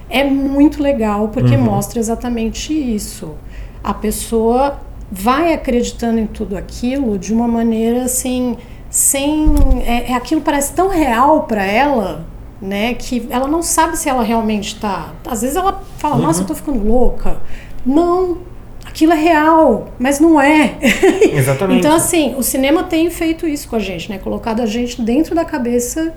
É 0.08 0.24
muito 0.24 0.82
legal, 0.82 1.28
porque 1.28 1.54
Uhum. 1.56 1.62
mostra 1.62 2.00
exatamente 2.00 2.72
isso. 2.72 3.32
A 3.84 3.92
pessoa 3.92 4.80
vai 5.12 5.52
acreditando 5.52 6.18
em 6.18 6.26
tudo 6.26 6.56
aquilo 6.56 7.18
de 7.18 7.32
uma 7.34 7.46
maneira 7.46 8.04
assim, 8.04 8.56
sem. 8.98 9.46
É, 9.86 10.10
é 10.12 10.14
aquilo 10.14 10.40
parece 10.40 10.72
tão 10.72 10.88
real 10.88 11.44
para 11.44 11.64
ela, 11.64 12.26
né? 12.60 12.94
Que 12.94 13.26
ela 13.30 13.46
não 13.46 13.62
sabe 13.62 13.96
se 13.96 14.08
ela 14.08 14.22
realmente 14.24 14.74
tá. 14.80 15.12
Às 15.26 15.42
vezes 15.42 15.56
ela 15.56 15.82
fala, 15.98 16.16
Uhum. 16.16 16.22
nossa, 16.22 16.42
eu 16.42 16.46
tô 16.46 16.54
ficando 16.54 16.84
louca. 16.84 17.36
Não, 17.86 18.38
aquilo 18.84 19.12
é 19.12 19.16
real, 19.16 19.88
mas 20.00 20.18
não 20.18 20.40
é. 20.40 20.76
Exatamente. 21.32 21.78
então, 21.78 21.94
assim, 21.94 22.34
o 22.36 22.42
cinema 22.42 22.82
tem 22.82 23.08
feito 23.08 23.46
isso 23.46 23.68
com 23.68 23.76
a 23.76 23.78
gente, 23.78 24.10
né? 24.10 24.18
Colocado 24.18 24.60
a 24.60 24.66
gente 24.66 25.00
dentro 25.00 25.32
da 25.34 25.44
cabeça 25.44 26.12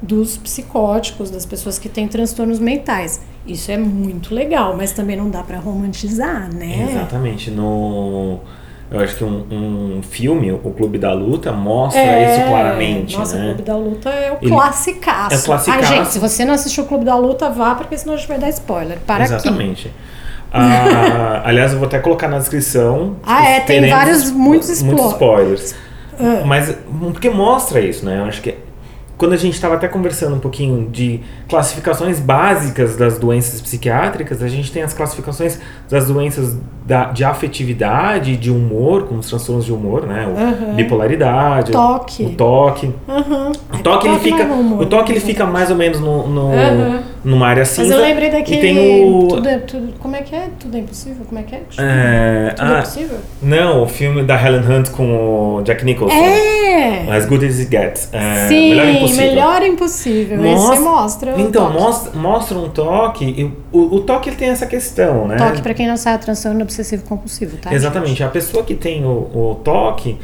dos 0.00 0.36
psicóticos, 0.38 1.30
das 1.30 1.44
pessoas 1.46 1.78
que 1.78 1.88
têm 1.88 2.08
transtornos 2.08 2.58
mentais. 2.58 3.20
Isso 3.46 3.70
é 3.70 3.76
muito 3.76 4.34
legal, 4.34 4.74
mas 4.76 4.92
também 4.92 5.16
não 5.16 5.28
dá 5.28 5.42
pra 5.42 5.58
romantizar, 5.58 6.50
né? 6.54 6.88
Exatamente. 6.90 7.50
No. 7.50 8.40
Eu 8.90 9.00
acho 9.00 9.16
que 9.16 9.24
um, 9.24 9.44
um 9.98 10.02
filme, 10.02 10.52
O 10.52 10.58
Clube 10.70 10.98
da 10.98 11.12
Luta, 11.12 11.50
mostra 11.52 12.00
É, 12.00 12.36
isso 12.38 12.48
claramente, 12.48 13.16
Nossa, 13.18 13.34
o 13.36 13.38
né? 13.38 13.44
Clube 13.46 13.62
da 13.62 13.76
Luta 13.76 14.08
é 14.10 14.32
o 14.32 14.36
classicaço. 14.48 15.34
é 15.34 15.38
o 15.38 15.42
classicaço. 15.42 15.92
Ai, 15.92 15.98
gente, 15.98 16.08
se 16.12 16.18
você 16.18 16.44
não 16.44 16.54
assistiu 16.54 16.84
o 16.84 16.86
Clube 16.86 17.04
da 17.04 17.16
Luta, 17.16 17.50
vá, 17.50 17.74
porque 17.74 17.96
senão 17.98 18.14
a 18.14 18.16
gente 18.16 18.28
vai 18.28 18.38
dar 18.38 18.48
spoiler. 18.50 18.98
Para 19.06 19.24
aqui. 19.24 19.34
Exatamente. 19.34 19.90
Ah, 20.52 21.42
aliás, 21.46 21.72
eu 21.72 21.78
vou 21.78 21.86
até 21.88 21.98
colocar 21.98 22.28
na 22.28 22.38
descrição. 22.38 23.16
Ah, 23.24 23.44
é, 23.48 23.60
tem 23.60 23.88
vários- 23.90 24.30
muitos 24.30 24.82
muitos 24.82 25.06
spoilers. 25.12 25.74
Ah. 26.20 26.42
Mas 26.46 26.76
porque 27.10 27.28
mostra 27.28 27.80
isso, 27.80 28.04
né? 28.04 28.20
Eu 28.20 28.24
acho 28.26 28.40
que 28.40 28.54
quando 29.16 29.32
a 29.32 29.36
gente 29.36 29.54
estava 29.54 29.74
até 29.74 29.86
conversando 29.86 30.34
um 30.36 30.40
pouquinho 30.40 30.88
de 30.90 31.20
classificações 31.48 32.18
básicas 32.18 32.96
das 32.96 33.18
doenças 33.18 33.60
psiquiátricas, 33.60 34.42
a 34.42 34.48
gente 34.48 34.72
tem 34.72 34.82
as 34.82 34.92
classificações 34.92 35.58
das 35.88 36.06
doenças 36.06 36.56
da, 36.84 37.04
de 37.06 37.24
afetividade, 37.24 38.36
de 38.36 38.50
humor, 38.50 39.04
como 39.04 39.20
os 39.20 39.28
transtornos 39.28 39.64
de 39.64 39.72
humor, 39.72 40.06
né? 40.06 40.26
O 40.26 40.36
Aham. 40.38 40.74
Bipolaridade, 40.74 41.72
Toque. 41.72 42.24
o 42.24 42.30
toque. 42.30 42.92
Aham. 43.08 43.52
O 43.72 43.78
toque, 43.78 44.08
ele 44.08 44.18
fica, 44.18 44.44
não 44.44 44.54
é 44.54 44.58
humor, 44.58 44.82
o 44.82 44.86
toque 44.86 45.12
ele 45.12 45.20
né? 45.20 45.26
fica 45.26 45.46
mais 45.46 45.70
ou 45.70 45.76
menos 45.76 46.00
no, 46.00 46.26
no- 46.28 46.52
Aham. 46.52 47.02
Numa 47.24 47.46
área 47.46 47.60
Mas 47.62 47.68
cinza. 47.68 47.94
eu 47.94 48.00
lembrei 48.00 48.28
E 48.28 48.32
daquele. 48.32 48.60
tem 48.60 49.04
o 49.14 49.28
tudo 49.28 49.48
é, 49.48 49.58
tudo, 49.58 49.94
como 49.98 50.14
é 50.14 50.22
que 50.22 50.34
é? 50.34 50.48
Tudo 50.60 50.76
é 50.76 50.80
impossível? 50.80 51.24
Como 51.26 51.40
é 51.40 51.42
que 51.42 51.54
é? 51.54 51.62
É, 51.78 52.50
Tudo 52.54 52.72
é 52.72 52.78
ah, 52.78 52.80
possível? 52.82 53.18
não, 53.42 53.82
o 53.82 53.86
filme 53.88 54.22
da 54.22 54.40
Helen 54.40 54.60
Hunt 54.60 54.90
com 54.90 55.56
o 55.56 55.62
Jack 55.62 55.84
Nicholson. 55.84 56.14
É! 56.14 57.06
As 57.10 57.26
Good 57.26 57.46
as 57.46 57.58
It 57.60 57.70
Gets. 57.70 58.08
É, 58.12 58.48
Sim, 58.48 58.70
Melhor 58.70 58.88
Impossível. 58.88 59.26
Melhor 59.26 59.62
Impossível. 59.62 60.36
Mostra- 60.42 60.74
Esse 60.74 60.82
mostra. 60.82 61.34
Então, 61.38 61.72
mostra, 61.72 62.18
mostra 62.18 62.58
um 62.58 62.68
toque. 62.68 63.24
e 63.24 63.44
o, 63.72 63.96
o 63.96 64.00
toque 64.00 64.28
ele 64.28 64.36
tem 64.36 64.48
essa 64.48 64.66
questão, 64.66 65.26
né? 65.26 65.36
Toque, 65.36 65.62
pra 65.62 65.74
quem 65.74 65.86
não 65.86 65.96
sabe, 65.96 66.16
é 66.16 66.18
transtorno 66.18 66.62
obsessivo 66.62 67.04
compulsivo, 67.04 67.56
tá? 67.56 67.72
Exatamente. 67.72 68.22
A 68.22 68.28
pessoa 68.28 68.64
que 68.64 68.74
tem 68.74 69.04
o, 69.04 69.08
o 69.34 69.60
toque, 69.62 70.18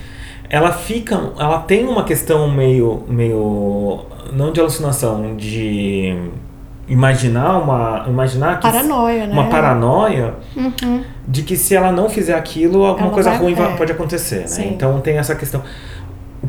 ela 0.49 0.73
fica. 0.73 1.33
Ela 1.39 1.59
tem 1.61 1.87
uma 1.87 2.05
questão 2.05 2.51
meio. 2.51 3.05
meio. 3.09 4.01
não 4.33 4.53
de 4.53 4.61
alucinação, 4.61 5.37
de 5.37 6.17
imaginar 6.91 7.59
uma. 7.63 8.05
Imaginar 8.09 8.57
que. 8.61 8.63
Paranoia, 8.71 9.27
né? 9.27 9.33
Uma 9.33 9.45
paranoia 9.49 10.35
Uhum. 10.57 11.03
de 11.27 11.43
que 11.43 11.57
se 11.57 11.75
ela 11.75 11.91
não 11.93 12.11
fizer 12.11 12.35
aquilo, 12.35 12.85
alguma 12.85 13.07
Ela 13.07 13.15
coisa 13.15 13.31
vai- 13.31 13.39
ruim 13.39 13.53
é. 13.55 13.77
pode 13.77 13.93
acontecer, 13.93 14.41
né? 14.49 14.67
Então 14.71 15.01
tem 15.01 15.17
essa 15.17 15.35
questão. 15.35 15.63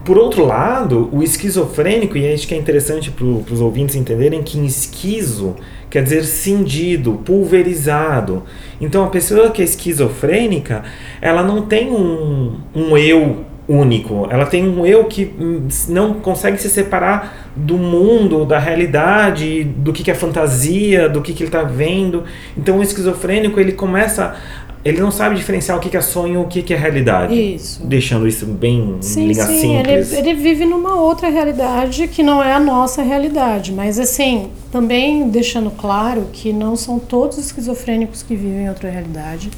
Por 0.06 0.18
outro 0.18 0.46
lado, 0.46 1.10
o 1.12 1.22
esquizofrênico, 1.22 2.18
e 2.18 2.34
acho 2.34 2.48
que 2.48 2.54
é 2.54 2.58
interessante 2.58 3.12
para 3.12 3.26
os 3.26 3.60
ouvintes 3.62 3.96
entenderem 3.96 4.42
que 4.42 4.58
esquizo 4.66 5.56
quer 5.90 6.02
dizer 6.02 6.24
cindido, 6.24 7.20
pulverizado. 7.26 8.44
Então 8.80 9.04
a 9.04 9.08
pessoa 9.08 9.50
que 9.52 9.62
é 9.62 9.66
esquizofrênica, 9.66 10.84
ela 11.22 11.44
não 11.44 11.64
tem 11.64 11.92
um, 11.92 12.56
um 12.74 12.98
eu 12.98 13.44
único, 13.72 14.28
ela 14.30 14.46
tem 14.46 14.68
um 14.68 14.86
eu 14.86 15.06
que 15.06 15.34
hum, 15.40 15.68
não 15.90 16.16
consegue 16.16 16.58
se 16.58 16.70
separar 16.70 17.52
do 17.56 17.78
mundo, 17.78 18.46
da 18.46 18.60
realidade, 18.60 19.64
do 19.64 19.94
que, 19.94 20.04
que 20.04 20.12
é 20.12 20.16
fantasia, 20.16 21.08
do 21.08 21.22
que, 21.22 21.34
que 21.34 21.44
ele 21.44 21.50
está 21.50 21.64
vendo. 21.64 22.24
Então 22.58 22.80
o 22.80 22.84
esquizofrênico 22.84 23.60
ele 23.60 23.72
começa 23.74 24.36
ele 24.84 25.00
não 25.00 25.12
sabe 25.12 25.36
diferenciar 25.36 25.78
o 25.78 25.80
que 25.82 25.90
que 25.90 25.98
é 25.98 26.02
sonho 26.02 26.34
e 26.42 26.44
o 26.44 26.48
que 26.48 26.64
que 26.64 26.74
é 26.74 26.78
realidade. 26.78 27.34
Isso. 27.34 27.86
Deixando 27.86 28.28
isso 28.28 28.46
bem 28.46 28.98
Sim, 29.02 29.28
liga 29.28 29.46
sim, 29.46 29.76
ele, 29.78 30.04
simples. 30.04 30.14
ele 30.14 30.34
vive 30.34 30.66
numa 30.66 30.96
outra 30.96 31.30
realidade 31.30 32.08
que 32.08 32.24
não 32.24 32.44
é 32.44 32.54
a 32.54 32.60
nossa 32.60 33.04
realidade. 33.04 33.72
Mas, 33.72 34.00
assim, 34.00 34.50
também 34.72 35.30
deixando 35.30 35.70
claro 35.70 36.28
que 36.34 36.52
não 36.52 36.76
são 36.76 36.98
todos 36.98 37.38
os 37.38 37.46
esquizofrênicos 37.46 38.24
que 38.24 38.36
vivem 38.36 38.68
outra 38.70 38.90
realidade. 38.90 39.52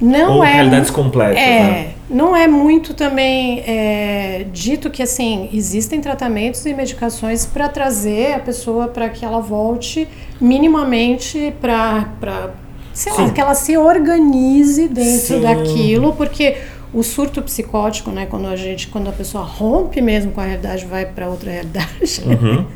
Não 0.00 0.36
Ou 0.38 0.44
é. 0.44 0.54
realidades 0.54 0.88
completas, 0.90 1.36
É, 1.36 1.60
né? 1.60 1.88
não 2.08 2.34
é 2.34 2.48
muito 2.48 2.94
também 2.94 3.62
é, 3.66 4.46
dito 4.50 4.88
que, 4.88 5.02
assim, 5.02 5.50
existem 5.52 6.00
tratamentos 6.00 6.64
e 6.64 6.72
medicações 6.72 7.44
para 7.44 7.68
trazer 7.68 8.32
a 8.32 8.38
pessoa 8.38 8.88
para 8.88 9.10
que 9.10 9.26
ela 9.26 9.40
volte 9.40 10.08
minimamente 10.40 11.52
para. 11.60 12.54
Sei 13.00 13.10
lá, 13.12 13.26
Sim. 13.26 13.32
que 13.32 13.40
ela 13.40 13.54
se 13.54 13.76
organize 13.78 14.86
dentro 14.88 15.36
Sim. 15.36 15.40
daquilo, 15.40 16.12
porque 16.14 16.56
o 16.92 17.02
surto 17.02 17.40
psicótico, 17.40 18.10
né, 18.10 18.26
quando 18.28 18.46
a 18.46 18.56
gente, 18.56 18.88
quando 18.88 19.08
a 19.08 19.12
pessoa 19.12 19.42
rompe 19.42 20.02
mesmo 20.02 20.32
com 20.32 20.40
a 20.40 20.44
realidade, 20.44 20.84
vai 20.84 21.06
para 21.06 21.26
outra 21.28 21.50
realidade, 21.50 22.20
Uhum. 22.26 22.66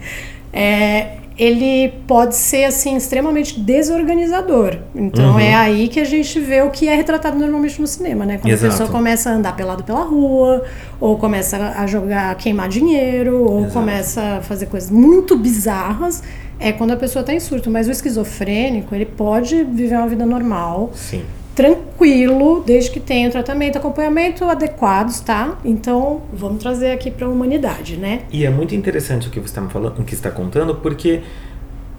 é, 0.52 1.16
ele 1.36 1.92
pode 2.06 2.36
ser 2.36 2.64
assim 2.64 2.96
extremamente 2.96 3.58
desorganizador. 3.58 4.76
Então 4.94 5.32
Uhum. 5.32 5.40
é 5.40 5.52
aí 5.54 5.88
que 5.88 5.98
a 6.00 6.04
gente 6.04 6.38
vê 6.40 6.62
o 6.62 6.70
que 6.70 6.88
é 6.88 6.94
retratado 6.94 7.36
normalmente 7.36 7.80
no 7.80 7.86
cinema, 7.88 8.24
né? 8.24 8.38
Quando 8.38 8.52
Exato. 8.52 8.66
a 8.66 8.70
pessoa 8.70 8.88
começa 8.88 9.30
a 9.30 9.32
andar 9.34 9.54
pelado 9.56 9.82
pela 9.82 10.04
rua, 10.04 10.62
ou 11.00 11.18
começa 11.18 11.74
a 11.76 11.86
jogar, 11.86 12.30
a 12.30 12.34
queimar 12.36 12.68
dinheiro, 12.68 13.42
ou 13.44 13.58
Exato. 13.62 13.72
começa 13.74 14.22
a 14.38 14.40
fazer 14.42 14.66
coisas 14.66 14.90
muito 14.90 15.36
bizarras, 15.36 16.22
é 16.64 16.72
quando 16.72 16.92
a 16.92 16.96
pessoa 16.96 17.20
está 17.20 17.34
em 17.34 17.38
surto. 17.38 17.70
Mas 17.70 17.86
o 17.86 17.90
esquizofrênico, 17.90 18.94
ele 18.94 19.04
pode 19.04 19.62
viver 19.64 19.96
uma 19.96 20.08
vida 20.08 20.24
normal, 20.24 20.90
Sim. 20.94 21.22
tranquilo, 21.54 22.62
desde 22.64 22.90
que 22.90 22.98
tenha 22.98 23.28
o 23.28 23.30
tratamento, 23.30 23.76
acompanhamento 23.76 24.44
adequados, 24.44 25.20
tá? 25.20 25.58
Então, 25.62 26.22
vamos 26.32 26.62
trazer 26.62 26.92
aqui 26.92 27.10
para 27.10 27.26
a 27.26 27.30
humanidade, 27.30 27.98
né? 27.98 28.22
E 28.30 28.46
é 28.46 28.50
muito 28.50 28.74
interessante 28.74 29.28
o 29.28 29.30
que 29.30 29.38
você 29.38 29.46
está 29.46 29.60
me 29.60 29.68
falando, 29.68 29.98
o 29.98 30.04
que 30.04 30.14
está 30.14 30.30
contando, 30.30 30.76
porque 30.76 31.20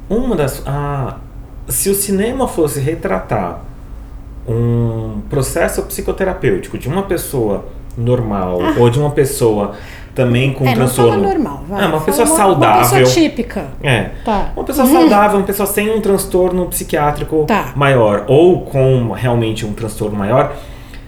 uma 0.10 0.36
das 0.36 0.63
a, 0.65 1.19
se 1.67 1.88
o 1.89 1.93
cinema 1.93 2.47
fosse 2.47 2.80
retratar 2.80 3.63
um 4.47 5.21
processo 5.30 5.84
psicoterapêutico 5.84 6.78
de 6.78 6.88
uma 6.88 7.04
pessoa 7.04 7.65
normal 7.97 8.60
ou 8.78 8.89
de 8.89 8.99
uma 8.99 9.12
pessoa 9.12 9.75
também 10.15 10.54
com 10.54 10.63
é, 10.63 10.69
não 10.69 10.75
transtorno, 10.75 11.12
fala 11.12 11.23
normal, 11.23 11.63
vai. 11.67 11.84
É, 11.84 11.86
uma 11.86 11.91
Fala 11.99 12.06
pessoa 12.06 12.28
Uma 12.28 12.36
saudável. 12.38 12.82
pessoa 12.99 13.04
típica. 13.04 13.65
é, 13.84 14.10
Tá. 14.23 14.51
uma 14.56 14.63
pessoa 14.63 14.88
saudável, 14.88 15.38
uma 15.39 15.45
pessoa 15.45 15.67
sem 15.67 15.89
um 15.91 15.99
transtorno 16.01 16.65
psiquiátrico 16.67 17.43
Tá. 17.45 17.73
maior 17.75 18.23
ou 18.28 18.62
com 18.62 19.12
realmente 19.12 19.65
um 19.65 19.73
transtorno 19.73 20.17
maior, 20.17 20.56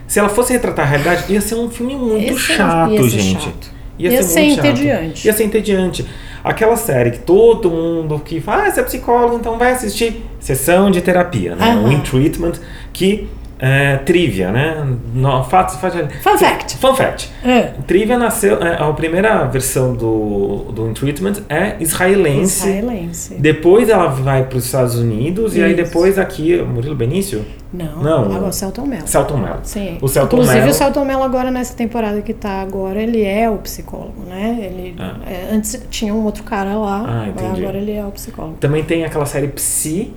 se 0.06 0.20
ela 0.20 0.30
fosse 0.30 0.54
retratar 0.54 0.86
a 0.86 0.90
realidade, 0.90 1.24
ia 1.32 1.42
ser 1.42 1.56
um 1.56 1.70
filme 1.70 1.96
muito 1.96 2.34
Esse 2.34 2.54
chato, 2.54 2.92
ia 2.92 3.02
ser 3.04 3.10
gente. 3.10 3.44
chato. 3.44 3.78
Ia, 4.00 4.12
Ia 4.12 4.22
ser, 4.22 4.30
ser 4.30 4.40
muito 4.42 4.56
chato. 4.58 4.66
entediante. 4.68 5.28
Ia 5.28 5.34
ser 5.34 5.44
entediante. 5.46 6.06
Aquela 6.44 6.76
série 6.76 7.12
que 7.12 7.20
todo 7.20 7.70
mundo 7.72 8.20
que 8.24 8.40
fala, 8.40 8.66
ah, 8.68 8.72
você 8.72 8.80
é 8.80 8.84
psicólogo, 8.84 9.38
então 9.38 9.58
vai 9.58 9.72
assistir 9.72 10.24
sessão 10.40 10.92
de 10.92 11.02
terapia, 11.02 11.56
né? 11.56 11.76
O 11.84 11.92
In 11.92 12.02
Treatment, 12.02 12.54
que 12.94 13.28
é 13.60 13.98
trivia, 13.98 14.52
né? 14.52 14.86
No, 15.14 15.44
fatos, 15.44 15.76
fatos, 15.78 16.00
Fun 16.22 16.38
fact. 16.38 16.78
Fun 16.78 16.94
fact. 16.94 17.32
É. 17.44 17.72
Trivia 17.88 18.18
nasceu, 18.18 18.62
é, 18.62 18.82
a 18.82 18.92
primeira 18.94 19.46
versão 19.46 19.94
do, 19.96 20.72
do 20.72 20.90
In 20.90 20.94
Treatment 20.94 21.38
é 21.50 21.76
israelense. 21.80 22.68
Israelense. 22.68 23.36
Depois 23.36 23.90
ela 23.90 24.08
vai 24.08 24.44
para 24.44 24.58
os 24.58 24.66
Estados 24.66 24.96
Unidos 24.96 25.56
e 25.56 25.64
aí 25.64 25.74
Isso. 25.74 25.84
depois 25.84 26.18
aqui, 26.20 26.62
Murilo 26.62 26.96
Benício? 26.96 27.46
Não, 27.74 28.02
Não. 28.02 28.24
agora 28.26 28.46
o 28.46 28.52
Celton 28.54 28.86
Mello. 28.86 29.08
Celton 29.08 29.38
Mello. 29.38 29.60
Sim. 29.64 29.98
O 30.02 30.08
Celton 30.08 30.38
Inclusive 30.38 30.60
Mello- 30.60 30.72
o 30.72 30.74
Celton 30.74 31.06
Mello 31.06 31.24
agora 31.24 31.52
nessa 31.52 31.76
temporada 31.76 32.22
que 32.22 32.34
tá 32.34 32.62
agora, 32.62 33.02
ele 33.02 33.24
é 33.24 33.50
o 33.50 33.58
psicólogo, 33.58 34.24
né? 34.28 34.58
Ele 34.62 34.96
Ah. 34.98 35.16
é, 35.26 35.54
antes 35.54 35.82
tinha 35.90 36.14
um 36.14 36.24
outro 36.24 36.44
cara 36.44 36.76
lá, 36.76 37.04
Ah, 37.08 37.26
agora 37.56 37.78
ele 37.78 37.92
é 37.92 38.06
o 38.06 38.12
psicólogo. 38.12 38.56
Também 38.60 38.84
tem 38.84 39.04
aquela 39.04 39.26
série 39.26 39.48
Psi, 39.50 40.14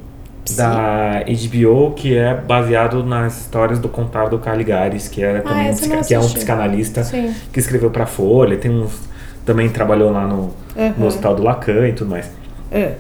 Da 0.57 1.23
HBO, 1.27 1.93
que 1.95 2.17
é 2.17 2.35
baseado 2.35 3.05
nas 3.05 3.41
histórias 3.43 3.79
do 3.79 3.89
Contar 3.89 4.29
do 4.29 4.39
Caligares, 4.39 5.07
que 5.07 5.23
era 5.23 5.43
também 5.43 5.67
um, 5.67 5.71
essa 5.71 5.85
eu 5.85 5.89
psica- 5.91 6.05
que 6.09 6.15
é 6.15 6.19
um 6.19 6.29
psicanalista 6.29 7.05
Sim. 7.05 7.33
que 7.53 7.61
escreveu 7.61 7.91
pra 7.91 8.05
Folha, 8.07 8.57
tem 8.57 8.71
uns 8.71 9.09
também 9.47 9.69
trabalhou 9.69 10.11
lá 10.11 10.27
no, 10.27 10.51
Uhum. 10.77 10.95
no 10.99 11.07
Hospital 11.07 11.35
do 11.35 11.43
Lacan 11.43 11.89
e 11.89 11.93
tudo 11.93 12.11
mais. 12.11 12.31
É. 12.71 12.93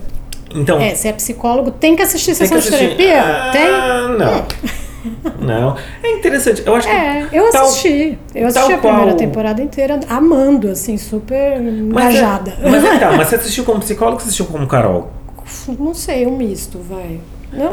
Então, 0.55 0.81
É, 0.81 0.95
se 0.95 1.07
é 1.09 1.13
psicólogo, 1.13 1.71
tem 1.71 1.95
que 1.97 2.03
assistir 2.03 2.35
sessão 2.35 2.59
de 2.59 2.71
terapia? 2.71 3.21
Ah, 3.23 3.51
tem? 3.53 3.69
Não. 4.19 4.45
Não. 5.41 5.77
É 6.03 6.13
interessante. 6.13 6.63
Eu 6.67 6.75
acho 6.75 6.87
É, 6.89 7.27
que 7.31 7.37
eu 7.37 7.51
tal- 7.51 7.65
assisti. 7.65 8.19
Eu 8.35 8.47
assisti 8.49 8.73
a 8.73 8.79
primeira 8.79 9.07
qual- 9.07 9.17
temporada 9.17 9.63
inteira 9.63 9.99
amando, 10.09 10.69
assim, 10.69 10.99
super 10.99 11.59
Mas, 11.59 11.67
é, 11.67 11.71
engajada. 12.19 12.55
mas 12.63 12.85
é, 12.85 12.99
tá, 12.99 13.13
mas 13.17 13.29
você 13.29 13.37
assistiu 13.37 13.65
como 13.65 13.81
psicólogo 13.81 14.17
ou 14.17 14.21
você 14.21 14.27
assistiu 14.27 14.47
como 14.47 14.67
Carol? 14.67 15.11
Não 15.79 15.95
sei, 15.95 16.27
um 16.27 16.37
misto, 16.37 16.79
vai. 16.79 17.21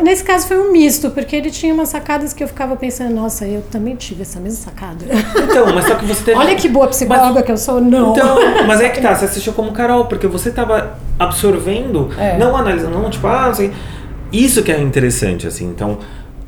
Nesse 0.03 0.23
caso 0.23 0.47
foi 0.47 0.57
um 0.57 0.71
misto, 0.71 1.11
porque 1.11 1.35
ele 1.35 1.51
tinha 1.51 1.71
umas 1.71 1.89
sacadas 1.89 2.33
que 2.33 2.43
eu 2.43 2.47
ficava 2.47 2.75
pensando, 2.75 3.13
nossa, 3.13 3.45
eu 3.45 3.61
também 3.71 3.95
tive 3.95 4.23
essa 4.23 4.39
mesma 4.39 4.65
sacada. 4.65 5.05
Então, 5.43 5.71
mas 5.73 5.85
só 5.85 5.93
que 5.95 6.05
você 6.05 6.23
teve. 6.23 6.37
Olha 6.39 6.55
que 6.55 6.67
boa 6.67 6.87
psicóloga 6.87 7.43
que 7.43 7.51
eu 7.51 7.57
sou, 7.57 7.79
não. 7.79 8.11
Então, 8.11 8.37
mas 8.65 8.81
é 8.81 8.89
que 8.89 8.99
tá, 8.99 9.13
você 9.13 9.25
assistiu 9.25 9.53
como 9.53 9.71
Carol, 9.73 10.05
porque 10.05 10.25
você 10.25 10.49
tava 10.49 10.97
absorvendo, 11.19 12.09
É. 12.17 12.37
não 12.37 12.57
analisando, 12.57 12.97
não, 12.97 13.09
tipo, 13.09 13.27
ah, 13.27 13.53
sei. 13.53 13.71
Isso 14.31 14.63
que 14.63 14.71
é 14.71 14.79
interessante, 14.79 15.45
assim. 15.45 15.65
Então, 15.65 15.99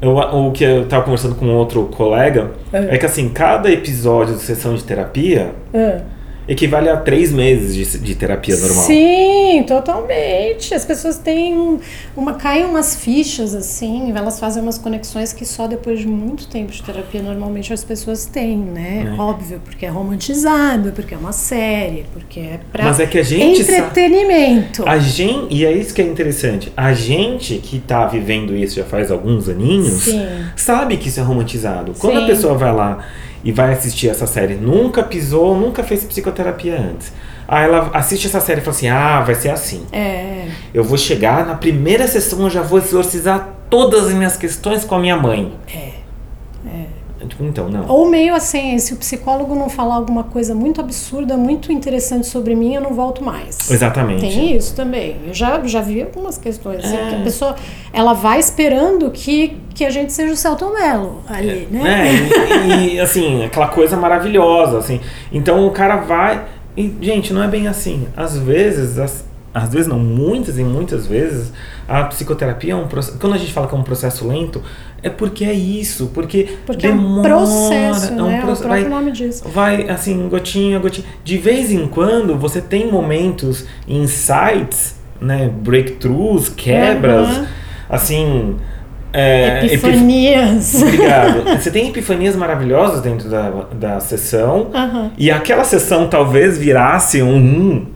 eu, 0.01 0.17
o 0.17 0.51
que 0.51 0.63
eu 0.63 0.87
tava 0.87 1.03
conversando 1.03 1.35
com 1.35 1.45
outro 1.53 1.85
colega 1.85 2.51
É. 2.73 2.95
é, 2.95 2.97
que, 2.97 3.05
assim, 3.05 3.29
cada 3.29 3.69
episódio 3.71 4.35
de 4.35 4.41
sessão 4.41 4.73
de 4.73 4.83
terapia 4.83 5.53
É. 5.71 6.01
equivale 6.49 6.89
a 6.89 6.97
três 6.97 7.31
meses 7.31 7.75
de, 7.75 7.99
de 7.99 8.15
terapia 8.15 8.57
normal. 8.57 8.83
Sim, 8.85 9.63
totalmente. 9.67 10.73
As 10.73 10.83
pessoas 10.83 11.17
têm 11.19 11.53
um- 11.55 11.79
uma 12.17 12.33
caem 12.33 12.65
umas 12.65 12.95
fichas 12.95 13.53
assim, 13.53 14.11
elas 14.15 14.39
fazem 14.39 14.61
umas 14.63 14.77
conexões 14.79 15.31
que 15.31 15.45
só 15.45 15.67
depois 15.67 15.99
de 15.99 16.07
muito 16.07 16.47
tempo 16.47 16.71
de 16.71 16.81
terapia 16.81 17.21
normalmente 17.21 17.71
as 17.71 17.83
pessoas 17.83 18.25
têm, 18.25 18.57
né? 18.57 19.13
É. 19.15 19.21
Óbvio, 19.21 19.61
porque 19.63 19.85
é 19.85 19.89
romantizado, 19.89 20.91
porque 20.91 21.13
é 21.13 21.17
uma 21.17 21.31
série, 21.31 22.05
porque 22.11 22.39
é 22.39 22.59
pra 22.71 22.83
Mas 22.85 22.99
é 22.99 23.05
que 23.05 23.19
a 23.19 23.23
gente 23.23 23.61
entretenimento. 23.61 24.83
A 24.87 24.97
gente, 24.97 25.53
e 25.53 25.65
é 25.65 25.71
isso 25.71 25.93
que 25.93 26.01
é 26.01 26.05
interessante, 26.05 26.71
a 26.75 26.93
gente 26.93 27.55
que 27.57 27.79
tá 27.79 28.07
vivendo 28.07 28.55
isso 28.55 28.75
já 28.77 28.83
faz 28.85 29.11
alguns 29.11 29.47
aninhos, 29.47 30.03
Sim. 30.03 30.25
sabe 30.55 30.97
que 30.97 31.09
isso 31.09 31.19
é 31.19 31.23
romantizado. 31.23 31.93
Quando 31.99 32.17
a 32.17 32.21
Sim. 32.21 32.27
pessoa 32.27 32.53
vai 32.55 32.73
lá 32.73 33.05
e 33.43 33.51
vai 33.51 33.73
assistir 33.73 34.09
essa 34.09 34.27
série, 34.27 34.55
nunca 34.55 35.03
pisou, 35.03 35.57
nunca 35.57 35.83
fez 35.83 36.03
psicoterapia 36.03 36.79
antes. 36.79 37.13
Aí 37.47 37.65
ela 37.65 37.89
assiste 37.93 38.27
essa 38.27 38.39
série 38.39 38.61
e 38.61 38.63
fala 38.63 38.75
assim: 38.75 38.87
ah, 38.89 39.21
vai 39.21 39.35
ser 39.35 39.49
assim. 39.49 39.85
É. 39.91 40.47
Eu 40.73 40.83
vou 40.83 40.97
chegar, 40.97 41.45
na 41.45 41.55
primeira 41.55 42.07
sessão 42.07 42.43
eu 42.43 42.49
já 42.49 42.61
vou 42.61 42.77
exorcizar 42.79 43.55
todas 43.69 44.07
as 44.07 44.13
minhas 44.13 44.37
questões 44.37 44.83
com 44.83 44.95
a 44.95 44.99
minha 44.99 45.17
mãe. 45.17 45.53
É. 45.73 45.98
Tipo, 47.29 47.43
então, 47.45 47.69
não. 47.69 47.87
Ou 47.87 48.09
meio 48.09 48.33
assim, 48.35 48.77
se 48.79 48.93
o 48.93 48.97
psicólogo 48.97 49.55
não 49.55 49.69
falar 49.69 49.95
alguma 49.95 50.23
coisa 50.23 50.53
muito 50.53 50.81
absurda, 50.81 51.37
muito 51.37 51.71
interessante 51.71 52.27
sobre 52.27 52.55
mim, 52.55 52.73
eu 52.75 52.81
não 52.81 52.93
volto 52.93 53.23
mais. 53.23 53.69
Exatamente. 53.71 54.21
Tem 54.21 54.55
isso 54.55 54.75
também. 54.75 55.15
Eu 55.27 55.33
já, 55.33 55.61
já 55.63 55.79
vi 55.81 56.01
algumas 56.01 56.37
questões. 56.37 56.83
assim, 56.83 56.97
É. 56.97 57.09
que 57.09 57.15
a 57.15 57.19
pessoa 57.23 57.55
ela 57.93 58.13
vai 58.13 58.39
esperando 58.39 59.09
que, 59.11 59.57
que 59.73 59.85
a 59.85 59.89
gente 59.89 60.11
seja 60.11 60.33
o 60.33 60.35
Celton 60.35 60.73
Mello 60.73 61.21
ali, 61.27 61.67
né? 61.71 62.09
É, 62.09 62.67
e, 62.67 62.95
e, 62.95 62.99
assim, 63.01 63.43
aquela 63.45 63.67
coisa 63.67 63.95
maravilhosa, 63.95 64.77
assim. 64.79 64.99
Então 65.31 65.65
o 65.67 65.71
cara 65.71 65.97
vai. 65.97 66.45
E, 66.75 66.93
gente, 67.01 67.33
não 67.33 67.43
é 67.43 67.47
bem 67.47 67.67
assim. 67.67 68.07
Às 68.17 68.37
vezes, 68.37 68.97
as- 68.97 69.23
às 69.53 69.69
vezes 69.73 69.87
não, 69.87 69.97
muitas 69.99 70.57
e 70.59 70.63
muitas 70.63 71.07
vezes, 71.07 71.51
a 71.87 72.03
psicoterapia 72.03 72.73
é 72.73 72.75
um 72.75 72.87
processo. 72.87 73.17
Quando 73.19 73.33
a 73.33 73.37
gente 73.37 73.51
fala 73.51 73.67
que 73.67 73.75
é 73.75 73.77
um 73.77 73.83
processo 73.83 74.27
lento, 74.27 74.61
é 75.01 75.09
porque 75.09 75.43
é 75.45 75.53
isso, 75.53 76.11
porque, 76.13 76.57
Porque 76.65 76.85
é 76.87 76.91
um 76.91 76.97
demora. 76.97 77.29
processo, 77.29 78.13
é 78.13 78.21
um 78.21 78.27
né? 78.27 78.41
proce- 78.41 78.61
o 78.63 78.65
próprio 78.67 78.89
nome 78.89 79.11
diz. 79.11 79.41
vai 79.45 79.89
assim, 79.89 80.27
gotinha, 80.29 80.77
gotinha. 80.79 81.07
De 81.23 81.37
vez 81.37 81.71
em 81.71 81.87
quando 81.87 82.37
você 82.37 82.61
tem 82.61 82.91
momentos, 82.91 83.65
insights, 83.87 84.95
né? 85.21 85.49
Breakthroughs, 85.61 86.49
quebras, 86.49 87.37
Uhum. 87.37 87.45
assim. 87.89 88.55
É, 89.11 89.65
epif- 89.65 89.73
Epifanias. 89.87 90.83
Obrigado. 90.83 91.43
Você 91.59 91.71
tem 91.71 91.89
epifanias 91.89 92.35
maravilhosas 92.35 93.01
dentro 93.01 93.27
da, 93.27 93.49
da 93.73 93.99
sessão. 93.99 94.69
Aham. 94.71 95.09
E 95.17 95.31
aquela 95.31 95.63
sessão 95.63 96.07
talvez 96.07 96.59
virasse 96.59 97.19
um. 97.23 97.87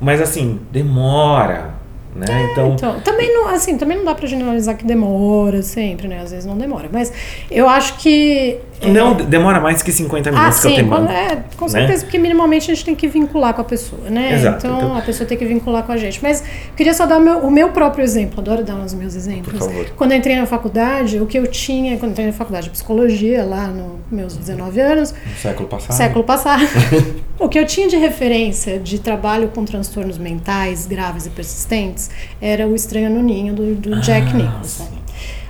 Mas 0.00 0.20
assim, 0.20 0.60
demora. 0.72 1.79
Né? 2.14 2.48
então, 2.52 2.72
Então, 2.74 3.00
também 3.00 3.32
não, 3.32 3.48
assim, 3.48 3.76
também 3.78 3.96
não 3.96 4.04
dá 4.04 4.14
pra 4.14 4.26
generalizar 4.26 4.76
que 4.76 4.84
demora 4.84 5.62
sempre, 5.62 6.08
né? 6.08 6.20
Às 6.22 6.30
vezes 6.30 6.44
não 6.46 6.56
demora. 6.58 6.88
Mas 6.92 7.12
eu 7.50 7.68
acho 7.68 7.96
que. 7.98 8.58
não 8.82 9.14
demora 9.14 9.60
mais 9.60 9.82
que 9.82 9.92
50 9.92 10.28
Ah, 10.28 10.32
minutos 10.32 10.60
que 10.60 10.66
eu 10.66 10.74
tenho. 10.74 10.94
é, 11.08 11.44
com 11.56 11.68
certeza, 11.68 12.04
porque 12.04 12.18
minimamente 12.18 12.70
a 12.70 12.74
gente 12.74 12.84
tem 12.84 12.94
que 12.94 13.06
vincular 13.06 13.54
com 13.54 13.60
a 13.60 13.64
pessoa, 13.64 14.08
né? 14.10 14.34
Exato, 14.34 14.66
Então, 14.66 14.76
então- 14.78 14.96
a 14.96 15.00
pessoa 15.02 15.26
tem 15.26 15.36
que 15.38 15.44
vincular 15.44 15.82
com 15.84 15.92
a 15.92 15.96
gente. 15.96 16.20
Mas 16.22 16.42
queria 16.76 16.94
só 16.94 17.06
dar 17.06 17.18
o 17.18 17.20
meu, 17.20 17.38
o 17.38 17.50
meu 17.50 17.68
próprio 17.70 18.02
exemplo, 18.02 18.40
adoro 18.40 18.64
dar 18.64 18.76
os 18.76 18.92
meus 18.94 19.14
exemplos. 19.14 19.52
Por 19.58 19.68
favor. 19.68 19.86
Quando 19.96 20.12
eu 20.12 20.18
entrei 20.18 20.36
na 20.36 20.46
faculdade, 20.46 21.20
o 21.20 21.26
que 21.26 21.38
eu 21.38 21.46
tinha, 21.46 21.92
quando 21.96 22.04
eu 22.10 22.12
entrei 22.12 22.26
na 22.26 22.32
faculdade 22.32 22.64
de 22.66 22.70
psicologia, 22.70 23.44
lá 23.44 23.66
nos 23.68 23.90
meus 24.10 24.36
19 24.36 24.80
anos, 24.80 25.12
No 25.12 25.36
século 25.36 25.68
passado. 25.68 25.96
século 25.96 26.24
passado. 26.24 26.62
o 27.38 27.48
que 27.48 27.58
eu 27.58 27.66
tinha 27.66 27.86
de 27.88 27.96
referência 27.96 28.78
de 28.78 28.98
trabalho 28.98 29.48
com 29.54 29.64
transtornos 29.64 30.18
mentais 30.18 30.86
graves 30.86 31.26
e 31.26 31.30
persistentes 31.30 32.09
era 32.40 32.66
o 32.66 32.74
Estranho 32.74 33.10
no 33.10 33.22
Ninho 33.22 33.54
do, 33.54 33.74
do 33.74 34.00
Jack 34.00 34.28
Ah, 34.32 34.36
Nicholson. 34.36 34.88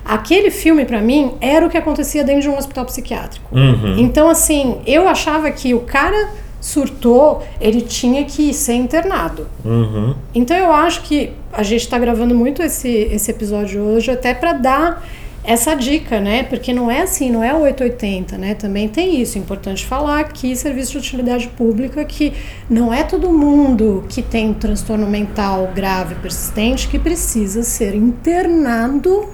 Aquele 0.04 0.50
filme, 0.50 0.84
pra 0.84 1.00
mim, 1.00 1.32
era 1.40 1.64
o 1.64 1.70
que 1.70 1.76
acontecia 1.76 2.24
dentro 2.24 2.42
de 2.42 2.48
um 2.48 2.56
hospital 2.56 2.84
psiquiátrico. 2.86 3.54
Uhum. 3.56 3.98
Então, 3.98 4.28
assim, 4.28 4.78
eu 4.86 5.08
achava 5.08 5.50
que 5.50 5.74
o 5.74 5.80
cara 5.80 6.30
surtou, 6.60 7.42
ele 7.60 7.80
tinha 7.80 8.24
que 8.24 8.52
ser 8.52 8.74
internado. 8.74 9.46
Uhum. 9.64 10.14
Então 10.34 10.56
eu 10.56 10.72
acho 10.72 11.02
que 11.02 11.32
a 11.52 11.62
gente 11.62 11.82
está 11.82 11.98
gravando 11.98 12.34
muito 12.34 12.62
esse, 12.62 12.88
esse 12.88 13.30
episódio 13.30 13.80
hoje 13.82 14.10
até 14.10 14.34
para 14.34 14.52
dar 14.52 15.02
essa 15.42 15.74
dica, 15.74 16.20
né? 16.20 16.42
Porque 16.42 16.72
não 16.72 16.90
é 16.90 17.02
assim, 17.02 17.30
não 17.30 17.42
é 17.42 17.52
o 17.54 17.60
880, 17.62 18.36
né? 18.36 18.54
Também 18.54 18.88
tem 18.88 19.20
isso. 19.20 19.38
É 19.38 19.40
importante 19.40 19.86
falar 19.86 20.24
que 20.32 20.54
serviço 20.54 20.92
de 20.92 20.98
utilidade 20.98 21.48
pública 21.48 22.04
que 22.04 22.32
não 22.68 22.92
é 22.92 23.02
todo 23.02 23.32
mundo 23.32 24.04
que 24.08 24.22
tem 24.22 24.50
um 24.50 24.54
transtorno 24.54 25.06
mental 25.06 25.70
grave 25.74 26.14
persistente 26.16 26.88
que 26.88 26.98
precisa 26.98 27.62
ser 27.62 27.94
internado, 27.94 29.28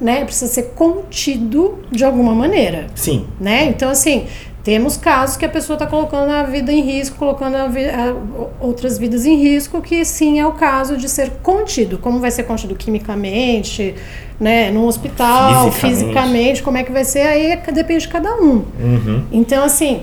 né? 0.00 0.24
Precisa 0.24 0.50
ser 0.50 0.70
contido 0.74 1.78
de 1.90 2.04
alguma 2.04 2.34
maneira 2.34 2.86
Sim. 2.94 3.26
né? 3.38 3.64
Então, 3.66 3.90
assim, 3.90 4.26
temos 4.62 4.96
casos 4.96 5.36
que 5.36 5.44
a 5.44 5.48
pessoa 5.48 5.74
está 5.76 5.86
colocando 5.86 6.30
a 6.30 6.42
vida 6.42 6.70
em 6.72 6.82
risco, 6.82 7.16
colocando 7.16 7.56
a 7.56 7.66
vi- 7.66 7.88
a- 7.88 8.14
outras 8.60 8.98
vidas 8.98 9.24
em 9.24 9.36
risco, 9.36 9.80
que 9.80 10.04
sim 10.04 10.38
é 10.38 10.46
o 10.46 10.52
caso 10.52 10.96
de 10.96 11.08
ser 11.08 11.30
contido. 11.42 11.96
Como 11.98 12.18
vai 12.18 12.30
ser 12.30 12.42
contido 12.42 12.74
quimicamente, 12.74 13.94
né? 14.38 14.70
Num 14.70 14.86
hospital, 14.86 15.70
Fisicamente. 15.70 15.98
fisicamente, 15.98 16.62
como 16.62 16.76
é 16.76 16.82
que 16.84 16.92
vai 16.92 17.04
ser? 17.04 17.20
Aí 17.26 17.46
é- 17.52 17.72
depende 17.72 18.02
de 18.02 18.08
cada 18.08 18.34
um. 18.36 18.64
Uhum. 18.78 19.24
Então, 19.32 19.64
assim, 19.64 20.02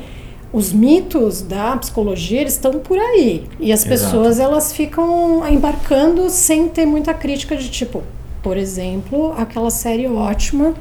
os 0.51 0.71
mitos 0.73 1.41
da 1.41 1.75
psicologia 1.77 2.41
eles 2.41 2.53
estão 2.53 2.73
por 2.79 2.97
aí. 2.97 3.43
E 3.59 3.71
as 3.71 3.85
Exato. 3.85 3.89
pessoas 3.89 4.39
elas 4.39 4.73
ficam 4.73 5.47
embarcando 5.47 6.29
sem 6.29 6.67
ter 6.67 6.85
muita 6.85 7.13
crítica 7.13 7.55
de 7.55 7.69
tipo, 7.69 8.01
por 8.41 8.57
exemplo, 8.57 9.33
aquela 9.37 9.69
série 9.69 10.07
ótima 10.07 10.73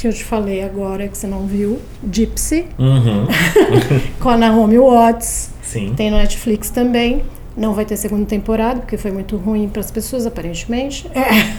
que 0.00 0.08
eu 0.08 0.12
te 0.12 0.24
falei 0.24 0.62
agora 0.62 1.08
que 1.08 1.16
você 1.18 1.26
não 1.26 1.46
viu, 1.46 1.80
Gypsy, 2.10 2.66
Uhum. 2.78 3.26
com 4.20 4.28
a 4.28 4.36
Naomi 4.36 4.78
Watts. 4.78 5.50
Sim. 5.62 5.92
Tem 5.96 6.10
no 6.10 6.16
Netflix 6.16 6.70
também. 6.70 7.22
Não 7.56 7.74
vai 7.74 7.84
ter 7.84 7.96
segunda 7.96 8.24
temporada, 8.24 8.80
porque 8.80 8.96
foi 8.96 9.10
muito 9.10 9.36
ruim 9.36 9.68
para 9.68 9.80
as 9.80 9.90
pessoas, 9.90 10.24
aparentemente. 10.26 11.06
É. 11.14 11.56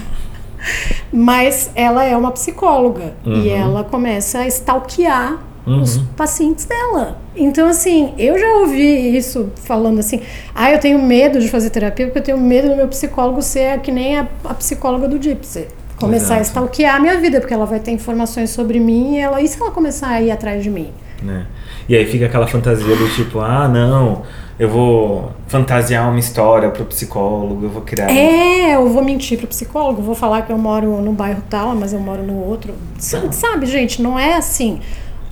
Mas 1.11 1.71
ela 1.75 2.03
é 2.03 2.15
uma 2.15 2.31
psicóloga 2.31 3.13
Uhum. 3.25 3.41
e 3.43 3.49
ela 3.49 3.83
começa 3.83 4.39
a 4.39 4.47
stalkear 4.47 5.39
os 5.65 5.97
Uhum. 5.97 6.05
pacientes 6.17 6.65
dela. 6.65 7.19
Então, 7.35 7.67
assim, 7.67 8.13
eu 8.17 8.37
já 8.39 8.47
ouvi 8.59 9.15
isso 9.15 9.51
falando 9.63 9.99
assim: 9.99 10.21
ah, 10.55 10.71
eu 10.71 10.79
tenho 10.79 11.01
medo 11.01 11.39
de 11.39 11.47
fazer 11.49 11.69
terapia 11.69 12.05
porque 12.07 12.19
eu 12.19 12.23
tenho 12.23 12.37
medo 12.39 12.69
do 12.69 12.75
meu 12.75 12.87
psicólogo 12.87 13.41
ser 13.41 13.79
que 13.81 13.91
nem 13.91 14.17
a, 14.17 14.27
a 14.45 14.53
psicóloga 14.53 15.07
do 15.07 15.21
Gypsy. 15.21 15.67
Começar 15.99 16.35
a 16.35 16.37
Exato. 16.37 16.47
stalkear 16.49 16.95
a 16.95 16.99
minha 16.99 17.19
vida, 17.19 17.39
porque 17.39 17.53
ela 17.53 17.65
vai 17.65 17.79
ter 17.79 17.91
informações 17.91 18.49
sobre 18.51 18.79
mim 18.79 19.15
e 19.15 19.19
ela, 19.19 19.41
e 19.41 19.47
se 19.47 19.61
ela 19.61 19.71
começar 19.71 20.07
a 20.09 20.21
ir 20.21 20.31
atrás 20.31 20.63
de 20.63 20.69
mim? 20.69 20.89
Né? 21.21 21.45
E 21.87 21.95
aí 21.95 22.05
fica 22.05 22.25
aquela 22.27 22.47
fantasia 22.47 22.95
do 22.95 23.09
tipo, 23.09 23.39
ah, 23.39 23.67
não, 23.67 24.21
eu 24.57 24.69
vou 24.69 25.31
fantasiar 25.47 26.07
uma 26.09 26.19
história 26.19 26.69
pro 26.69 26.85
psicólogo, 26.85 27.65
eu 27.65 27.69
vou 27.69 27.81
criar. 27.81 28.09
É, 28.09 28.75
eu 28.75 28.87
vou 28.89 29.03
mentir 29.03 29.37
pro 29.37 29.47
psicólogo, 29.47 30.01
vou 30.01 30.15
falar 30.15 30.43
que 30.43 30.51
eu 30.51 30.57
moro 30.57 31.01
no 31.01 31.11
bairro 31.11 31.43
tal, 31.49 31.75
mas 31.75 31.91
eu 31.91 31.99
moro 31.99 32.23
no 32.23 32.37
outro. 32.45 32.73
Sa- 32.97 33.31
Sabe, 33.31 33.65
gente, 33.65 34.01
não 34.01 34.17
é 34.17 34.35
assim. 34.35 34.79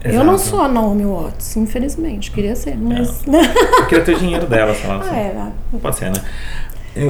Eu 0.03 0.23
não 0.23 0.36
Exato. 0.36 0.49
sou 0.51 0.62
a 0.62 0.67
Naomi 0.67 1.06
Watts, 1.06 1.56
infelizmente. 1.58 2.32
Queria 2.32 2.56
ser, 2.56 2.77
mas. 2.77 3.21
Eu 3.27 3.86
queria 3.88 4.03
ter 4.06 4.15
o 4.15 4.19
dinheiro 4.19 4.45
dela, 4.45 4.73
sei 4.73 4.88
lá. 4.89 5.01
ah, 5.03 5.15
é. 5.17 5.77
Pode 5.82 5.95
ser, 5.97 6.12
né? 6.12 6.21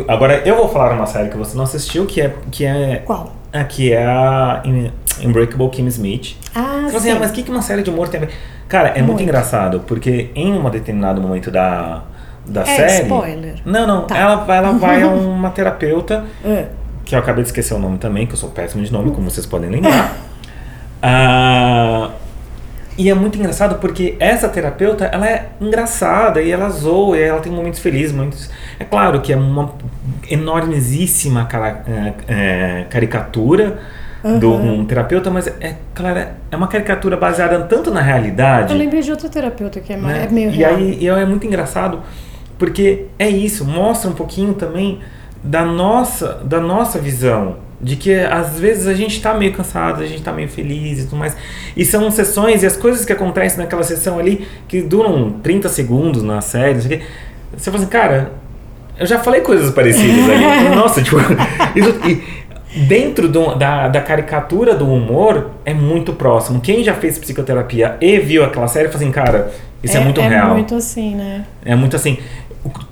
Agora, 0.08 0.42
eu 0.46 0.56
vou 0.58 0.68
falar 0.68 0.94
uma 0.94 1.06
série 1.06 1.30
que 1.30 1.38
você 1.38 1.56
não 1.56 1.64
assistiu, 1.64 2.06
que 2.06 2.20
é, 2.22 2.34
que 2.52 2.66
é, 2.66 3.04
Qual? 3.06 3.32
A, 3.54 3.64
que 3.64 3.92
é 3.94 4.06
a 4.06 4.62
In- 4.66 4.92
Unbreakable 5.24 5.70
Kim 5.70 5.88
Smith. 5.88 6.36
Ah, 6.54 6.88
Você 6.90 6.98
assim, 6.98 7.10
sim. 7.10 7.12
ah, 7.12 7.18
mas 7.20 7.32
o 7.32 7.34
que, 7.34 7.44
que 7.44 7.52
uma 7.52 7.62
série 7.62 7.82
de 7.84 7.90
humor 7.90 8.08
tem 8.10 8.22
a 8.22 8.26
ver? 8.26 8.34
Cara, 8.68 8.90
é 8.90 8.96
muito, 8.98 9.08
Muito. 9.08 9.24
engraçado, 9.24 9.80
porque 9.88 10.30
em 10.36 10.54
um 10.54 10.70
determinado 10.70 11.22
momento 11.22 11.50
da, 11.50 12.04
da 12.46 12.62
É, 12.62 12.66
série... 12.66 13.04
spoiler. 13.04 13.56
Não, 13.66 13.88
não. 13.88 14.02
Tá. 14.04 14.18
Ela, 14.18 14.36
vai- 14.38 14.58
ela 14.58 14.72
vai 14.74 15.02
a 15.02 15.08
uma 15.10 15.50
terapeuta, 15.52 16.26
É. 16.46 16.66
que 17.06 17.16
eu 17.16 17.20
acabei 17.20 17.44
de 17.44 17.50
esquecer 17.50 17.74
o 17.74 17.80
nome 17.80 17.98
também, 17.98 18.28
que 18.28 18.34
eu 18.34 18.38
sou 18.38 18.50
péssimo 18.50 18.84
de 18.84 18.92
nome, 18.92 19.12
como 19.12 19.30
vocês 19.30 19.46
podem 19.46 19.70
lembrar. 19.70 20.14
Ah, 21.02 22.10
e 22.98 23.08
é 23.10 23.14
muito 23.14 23.38
engraçado 23.38 23.76
porque 23.76 24.16
essa 24.20 24.50
terapeuta, 24.50 25.06
ela 25.06 25.28
é 25.30 25.50
engraçada 25.62 26.42
e 26.42 26.52
ela 26.52 26.70
zoa 26.70 27.16
e 27.18 27.22
ela 27.22 27.40
tem 27.40 27.52
momentos 27.52 27.80
felizes, 27.80 28.12
momentos... 28.12 28.50
É 28.80 28.84
claro 28.84 29.22
que 29.22 29.32
é 29.32 29.36
uma 29.38 29.72
enormíssima 30.30 31.46
cara- 31.46 31.84
é, 32.28 32.86
caricatura 32.90 33.80
do 34.40 34.52
um 34.54 34.84
terapeuta, 34.86 35.30
mas 35.30 35.48
é, 35.48 35.76
claro, 35.94 36.20
é 36.52 36.56
uma 36.56 36.68
caricatura 36.68 37.16
baseada 37.16 37.62
tanto 37.62 37.92
na 37.92 38.02
realidade... 38.02 38.74
Eu 38.74 38.80
lembrei 38.80 39.02
de 39.02 39.12
outra 39.12 39.30
terapeuta 39.30 39.80
que 39.80 39.94
é, 39.94 39.98
né? 39.98 40.28
é 40.30 40.34
meio 40.34 40.50
e 40.50 40.54
real. 40.54 40.76
aí 40.76 40.98
e 41.00 41.08
é 41.08 41.26
muito 41.26 41.46
engraçado 41.46 42.02
porque 42.58 43.06
é 43.18 43.30
isso 43.30 43.64
mostra 43.64 44.10
um 44.10 44.14
pouquinho 44.14 44.54
também 44.54 45.00
da 45.44 45.64
nossa 45.64 46.42
da 46.44 46.60
nossa 46.60 47.00
visão 47.00 47.58
de 47.80 47.96
que 47.96 48.14
às 48.16 48.60
vezes 48.60 48.88
a 48.88 48.94
gente 48.94 49.22
tá 49.22 49.34
meio 49.36 49.54
cansado, 49.54 50.02
a 50.02 50.06
gente 50.06 50.24
tá 50.24 50.32
meio 50.34 50.50
feliz 50.50 51.00
e 51.00 51.04
tudo 51.04 51.18
mais. 51.18 51.38
E 51.76 51.86
são 51.86 52.10
sessões 52.10 52.64
e 52.64 52.66
as 52.66 52.76
coisas 52.76 53.06
que 53.06 53.14
acontecem 53.14 53.60
naquela 53.60 53.84
sessão 53.84 54.18
ali 54.18 54.48
que 54.68 54.82
duram 54.82 55.32
30 55.44 55.70
segundos 55.70 56.24
na 56.24 56.42
série, 56.42 56.74
não 56.74 56.82
sei 56.82 56.98
o 56.98 57.00
quê. 57.00 57.06
Você 57.56 57.72
fala 57.72 57.84
assim, 57.84 57.92
cara, 57.92 58.32
eu 59.00 59.06
já 59.06 59.20
falei 59.20 59.42
coisas 59.42 59.72
parecidas 59.72 60.30
ali. 60.30 60.70
Nossa, 60.76 61.02
tipo, 61.02 61.18
isso, 61.76 61.94
e 62.06 62.24
dentro 62.88 63.28
do- 63.28 63.56
da, 63.56 63.88
da 63.88 64.02
caricatura 64.02 64.76
do 64.76 64.88
humor 64.92 65.52
é 65.66 65.74
muito 65.74 66.14
próximo. 66.14 66.60
Quem 66.62 66.84
já 66.84 66.94
fez 66.94 67.18
psicoterapia 67.18 67.96
e 68.02 68.20
viu 68.20 68.44
aquela 68.44 68.68
série, 68.68 68.88
fala 68.88 68.98
assim, 69.04 69.12
cara, 69.12 69.52
isso 69.84 69.98
é, 69.98 70.00
muito 70.00 70.22
real. 70.22 70.52
É 70.52 70.54
muito 70.54 70.76
assim, 70.76 71.16
né? 71.16 71.46
É 71.66 71.76
muito 71.76 71.96
assim, 71.96 72.18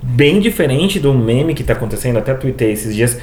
bem 0.02 0.40
diferente 0.40 0.98
do 0.98 1.12
meme 1.12 1.54
que 1.54 1.62
tá 1.62 1.72
acontecendo, 1.74 2.18
até 2.18 2.34
tuitei 2.34 2.72
esses 2.72 2.94
dias, 2.94 3.18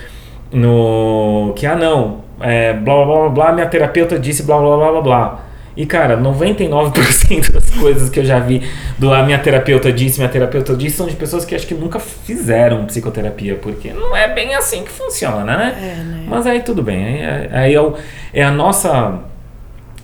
no 0.51 1.53
que, 1.55 1.65
ah 1.65 1.75
não, 1.75 2.19
é, 2.39 2.73
blá 2.73 2.95
blá 3.05 3.05
blá 3.05 3.29
blá, 3.29 3.51
minha 3.53 3.65
terapeuta 3.67 4.19
disse 4.19 4.43
blá 4.43 4.57
blá 4.59 4.77
blá 4.77 4.91
blá 4.91 5.01
blá. 5.01 5.39
E 5.75 5.85
cara, 5.87 6.15
99% 6.17 7.51
das 7.51 7.69
coisas 7.71 8.09
que 8.09 8.19
eu 8.19 8.25
já 8.25 8.39
vi 8.39 8.61
do 8.97 9.11
a 9.13 9.23
minha 9.23 9.39
terapeuta 9.39 9.91
disse, 9.91 10.19
minha 10.19 10.29
terapeuta 10.29 10.75
disse, 10.75 10.97
são 10.97 11.07
de 11.07 11.15
pessoas 11.15 11.43
que 11.45 11.55
acho 11.55 11.65
que 11.65 11.73
nunca 11.73 11.99
fizeram 11.99 12.85
psicoterapia, 12.85 13.55
porque 13.55 13.91
não 13.91 14.15
é 14.15 14.27
bem 14.33 14.53
assim 14.53 14.83
que 14.83 14.91
funciona, 14.91 15.43
né? 15.57 15.75
É, 15.77 16.03
né? 16.03 16.25
Mas 16.27 16.45
aí 16.45 16.61
tudo 16.61 16.83
bem, 16.83 17.25
aí, 17.25 17.49
aí 17.51 17.73
é, 17.73 17.81
o- 17.81 17.95
é 18.33 18.43
a 18.43 18.51
nossa 18.51 19.19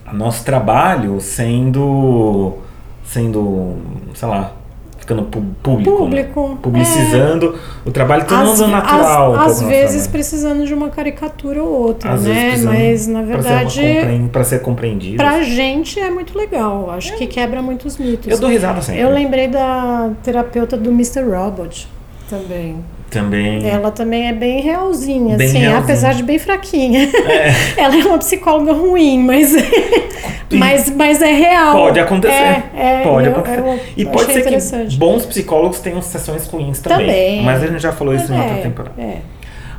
a 0.06 0.14
nosso 0.14 0.44
trabalho 0.44 1.20
sendo 1.22 2.58
sendo, 3.04 3.78
sei 4.16 4.28
lá, 4.28 4.52
ficando 5.10 5.24
público, 5.24 5.98
Público, 5.98 6.50
né? 6.50 6.58
publicizando 6.62 7.56
o 7.84 7.90
trabalho 7.92 8.26
tornando 8.28 8.52
Às- 8.64 8.70
natural. 8.70 9.36
às, 9.36 9.62
vezes 9.62 10.06
precisando 10.08 10.66
de 10.66 10.74
uma 10.74 10.90
caricatura 10.90 11.64
ou 11.64 11.70
outra, 11.70 12.12
Às 12.14 12.22
né? 12.24 12.56
Mas 12.64 13.08
na 13.08 13.22
ser 13.22 13.26
verdade, 13.26 13.82
compre- 13.82 14.30
pra 14.32 14.44
ser 14.44 14.62
compreendido. 14.62 15.18
pra 15.18 15.42
gente 15.42 16.00
é 16.00 16.12
muito 16.12 16.38
legal. 16.38 16.92
Acho 16.92 17.16
que 17.18 17.26
quebra 17.26 17.62
muitos 17.62 17.98
mitos. 17.98 18.28
Eu 18.28 18.38
dou 18.40 18.50
risada 18.50 18.82
sempre. 18.82 19.02
Eu 19.02 19.10
lembrei 19.10 19.48
da 19.48 20.12
terapeuta 20.24 20.78
do 20.78 20.92
Mr. 20.92 21.22
Robot 21.24 21.88
também. 22.30 22.78
Também. 23.10 23.68
Ela 23.68 23.90
também 23.90 24.28
é 24.28 24.34
bem 24.34 24.62
realzinha, 24.62 25.36
Bem 25.36 25.48
assim, 25.48 25.58
realzinha. 25.58 25.80
apesar 25.84 26.14
de 26.14 26.22
bem 26.22 26.38
fraquinha. 26.38 27.10
Ela 27.76 27.96
é 27.96 28.06
uma 28.06 28.20
psicóloga 28.20 28.72
ruim, 28.72 29.24
mas, 29.24 29.52
mas, 30.54 30.90
mas 30.92 31.22
é 31.22 31.34
real. 31.34 31.74
Pode 31.74 32.00
acontecer. 32.00 32.34
É, 32.34 32.64
é, 32.78 33.02
pode 33.04 33.28
eu- 33.28 33.32
acontecer. 33.34 33.60
eu 33.60 33.80
e 33.98 34.06
pode 34.06 34.32
ser 34.32 34.44
que 34.44 34.96
bons 34.98 35.26
psicólogos 35.26 35.80
tenham 35.80 36.02
sessões 36.04 36.46
ruins 36.46 36.80
também. 36.80 37.08
Também. 37.08 37.44
Mas 37.44 37.64
a 37.64 37.68
gente 37.68 37.82
já 37.82 37.92
falou 37.92 38.14
isso 38.14 38.32
em 38.32 38.38
outra 38.40 38.58
é, 38.58 38.62
temporada. 38.62 39.02
é. 39.02 39.18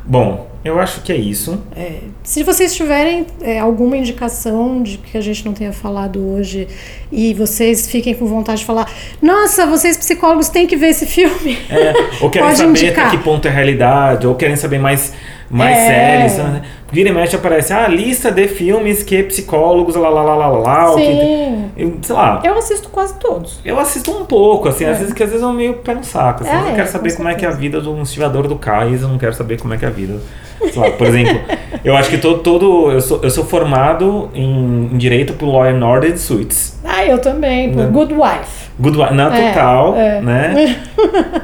Bom, 0.05 0.51
eu 0.63 0.79
acho 0.79 1.01
que 1.01 1.11
é 1.11 1.17
isso. 1.17 1.63
É, 1.75 2.01
se 2.23 2.43
vocês 2.43 2.75
tiverem 2.75 3.27
é, 3.41 3.59
alguma 3.59 3.97
indicação 3.97 4.83
de 4.83 4.99
que 4.99 5.17
a 5.17 5.21
gente 5.21 5.45
não 5.45 5.55
tenha 5.55 5.73
falado 5.73 6.21
hoje 6.35 6.69
e 7.11 7.33
vocês 7.33 7.91
fiquem 7.91 8.13
com 8.15 8.27
vontade 8.27 8.61
de 8.61 8.67
falar, 8.67 8.91
nossa, 9.23 9.67
vocês 9.67 9.97
psicólogos 9.97 10.51
têm 10.51 10.67
que 10.67 10.77
ver 10.77 10.89
esse 10.89 11.07
filme. 11.07 11.59
É, 11.71 11.95
ou 12.21 12.29
querem 12.31 12.55
saber 12.55 12.69
indicar. 12.69 13.07
até 13.07 13.17
que 13.17 13.23
ponto 13.23 13.49
é 13.49 13.51
realidade, 13.51 14.27
ou 14.27 14.35
querem 14.35 14.57
saber 14.57 14.79
mais, 14.79 15.15
mais 15.51 15.77
É. 15.77 15.87
séries. 15.87 16.39
Né? 16.39 16.63
Vira 16.93 17.09
e 17.09 17.13
mexe 17.13 17.37
aparece 17.37 17.73
a 17.73 17.87
lista 17.89 18.31
de 18.31 18.49
filmes 18.49 19.03
que 19.03 19.23
psicólogos, 19.25 19.95
lá, 19.97 20.09
lá, 20.09 20.23
lá, 20.23 20.35
lá, 20.35 20.47
lá, 20.49 20.93
o 20.93 20.97
que- 20.97 21.03
Sim. 21.05 21.71
eu, 21.77 21.99
sei 22.03 22.15
lá. 22.17 22.41
Eu 22.45 22.57
assisto 22.59 22.89
quase 22.89 23.15
todos. 23.15 23.61
Eu 23.65 23.79
assisto 23.79 24.11
um 24.11 24.25
pouco, 24.25 24.69
assim, 24.69 24.85
É. 24.85 24.91
às 24.91 24.99
vezes 24.99 25.13
que 25.15 25.23
às 25.23 25.29
vezes 25.31 25.43
eu 25.43 25.53
meio 25.53 25.75
pé 25.75 25.95
no 25.95 26.03
saco. 26.05 26.43
Assim, 26.45 26.53
É, 26.53 26.59
eu 26.71 26.75
quero 26.75 26.87
com 26.87 26.93
saber 26.93 27.17
como 27.17 27.29
é 27.29 27.35
que 27.35 27.45
é 27.45 27.49
a 27.49 27.53
certeza. 27.53 27.61
vida 27.61 27.81
de 27.81 27.89
um 27.89 28.03
estivador 28.03 28.49
do 28.49 28.57
cais, 28.57 29.03
eu 29.03 29.09
não 29.09 29.19
quero 29.19 29.35
saber 29.35 29.61
como 29.61 29.75
é 29.75 29.77
que 29.77 29.85
é 29.85 29.89
a 29.89 29.91
vida. 29.91 30.15
Sei 30.61 30.81
lá, 30.83 30.91
por 30.91 31.07
exemplo, 31.07 31.41
eu 31.85 31.97
acho 31.97 32.11
que 32.11 32.19
todo. 32.19 32.41
todo 32.43 32.91
eu, 32.93 33.01
sou, 33.01 33.21
eu 33.23 33.31
sou 33.31 33.45
formado 33.45 34.29
em, 34.35 34.91
em 34.93 34.99
direito 34.99 35.33
pelo 35.33 35.53
Law 35.53 35.65
and 35.65 35.83
Order 35.87 36.13
de 36.13 36.19
Suits. 36.21 36.79
Ah, 36.85 37.05
eu 37.05 37.19
também, 37.19 37.73
por 37.73 37.85
Não. 37.85 37.91
Good 37.93 38.13
Wife. 38.15 38.69
Good 38.79 38.99
Wi- 38.99 39.15
na 39.15 39.35
É, 39.35 39.49
total, 39.53 39.95
é. 39.97 40.21
né? 40.21 40.77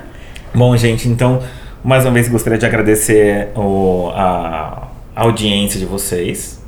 Bom, 0.55 0.77
gente, 0.77 1.09
então, 1.09 1.40
mais 1.87 2.05
uma 2.05 2.11
vez 2.12 2.29
gostaria 2.29 2.59
de 2.59 2.66
agradecer 2.66 3.49
o- 3.57 4.11
a, 4.14 4.88
a 5.14 5.22
audiência 5.22 5.79
de 5.79 5.87
vocês. 5.87 6.61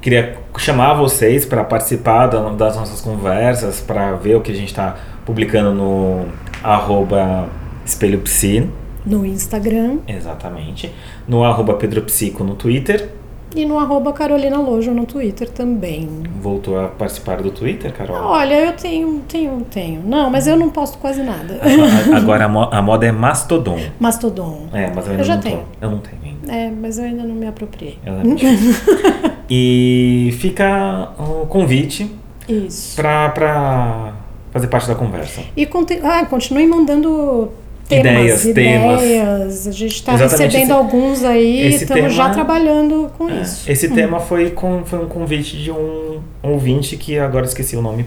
Queria 0.00 0.36
chamar 0.58 0.94
vocês 0.94 1.46
para 1.46 1.62
participar 1.62 2.26
da- 2.26 2.48
das 2.50 2.76
nossas 2.76 3.00
conversas, 3.00 3.80
para 3.80 4.12
ver 4.14 4.34
o 4.36 4.40
que 4.40 4.50
a 4.50 4.54
gente 4.54 4.68
está 4.68 4.96
publicando 5.24 5.72
no 5.72 6.26
arroba 6.62 7.48
Espelho 7.84 8.18
Psi, 8.20 8.68
No 9.06 9.24
Instagram 9.26 9.98
exatamente, 10.06 10.92
no 11.26 11.42
arroba 11.44 11.74
Pedro 11.74 12.02
Psico 12.02 12.44
no 12.44 12.54
Twitter. 12.54 13.08
E 13.54 13.64
no 13.64 13.78
arroba 13.78 14.12
Carolina 14.12 14.58
Lojo 14.58 14.92
no 14.92 15.04
Twitter 15.06 15.48
também. 15.50 16.08
Voltou 16.40 16.78
a 16.78 16.88
participar 16.88 17.42
do 17.42 17.50
Twitter, 17.50 17.92
Carol? 17.92 18.16
Olha, 18.16 18.54
eu 18.66 18.72
tenho, 18.72 19.20
tenho, 19.28 19.60
tenho. 19.70 20.02
Não, 20.04 20.30
mas 20.30 20.46
eu 20.46 20.56
não 20.56 20.70
posto 20.70 20.98
quase 20.98 21.22
nada. 21.22 21.60
Agora 22.14 22.44
a, 22.44 22.48
mo- 22.50 22.68
a 22.70 22.82
moda 22.82 23.06
é 23.06 23.12
Mastodon. 23.12 23.78
Mastodon. 24.00 24.66
É, 24.72 24.90
mas 24.94 25.04
eu 25.06 25.10
ainda 25.12 25.22
Eu 25.22 25.26
já 25.26 25.34
não 25.34 25.42
tô. 25.42 25.48
tenho. 25.48 25.62
Eu 25.80 25.90
não 25.90 25.98
tenho 25.98 26.18
ainda. 26.24 26.52
É, 26.52 26.70
mas 26.70 26.98
eu 26.98 27.04
ainda 27.04 27.22
não 27.24 27.34
me 27.34 27.46
apropriei. 27.46 27.98
E 29.50 30.34
fica 30.40 31.10
o 31.18 31.46
convite 31.46 32.10
Isso. 32.48 32.96
pra, 32.96 33.28
pra 33.30 34.12
fazer 34.50 34.66
parte 34.68 34.88
da 34.88 34.94
conversa. 34.94 35.42
E 35.56 35.68
ah, 36.02 36.24
continue 36.26 36.66
mandando 36.66 37.50
temas, 38.00 38.44
Ideias, 38.44 38.54
temas. 38.54 39.02
ideias. 39.02 39.66
A 39.68 39.70
gente 39.72 39.94
está 39.94 40.16
recebendo 40.16 40.62
esse- 40.62 40.72
alguns 40.72 41.24
aí, 41.24 41.68
estamos 41.74 41.94
tema- 41.94 42.08
já 42.10 42.30
trabalhando 42.30 43.10
com 43.18 43.28
É, 43.28 43.40
isso. 43.42 43.70
Esse 43.70 43.88
tema 43.88 44.18
foi, 44.20 44.50
com, 44.50 44.82
foi 44.84 44.98
um 44.98 45.08
convite 45.08 45.56
de 45.56 45.70
um 45.70 46.20
ouvinte 46.42 46.96
que 46.96 47.18
agora 47.18 47.44
esqueci 47.46 47.76
o 47.76 47.82
nome. 47.82 48.06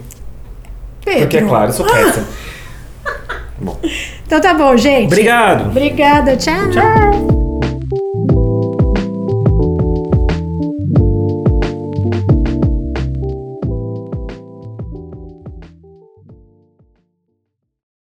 Pedro. 1.03 1.21
Porque 1.21 1.37
é 1.37 1.41
claro, 1.41 1.69
eu 1.69 1.73
sou 1.73 1.85
péssimo. 1.85 2.25
Bom, 3.61 3.77
Então 4.25 4.41
tá 4.41 4.53
bom, 4.53 4.75
gente. 4.75 5.05
obrigado! 5.05 5.67
Obrigada, 5.69 6.35
tchau. 6.35 7.34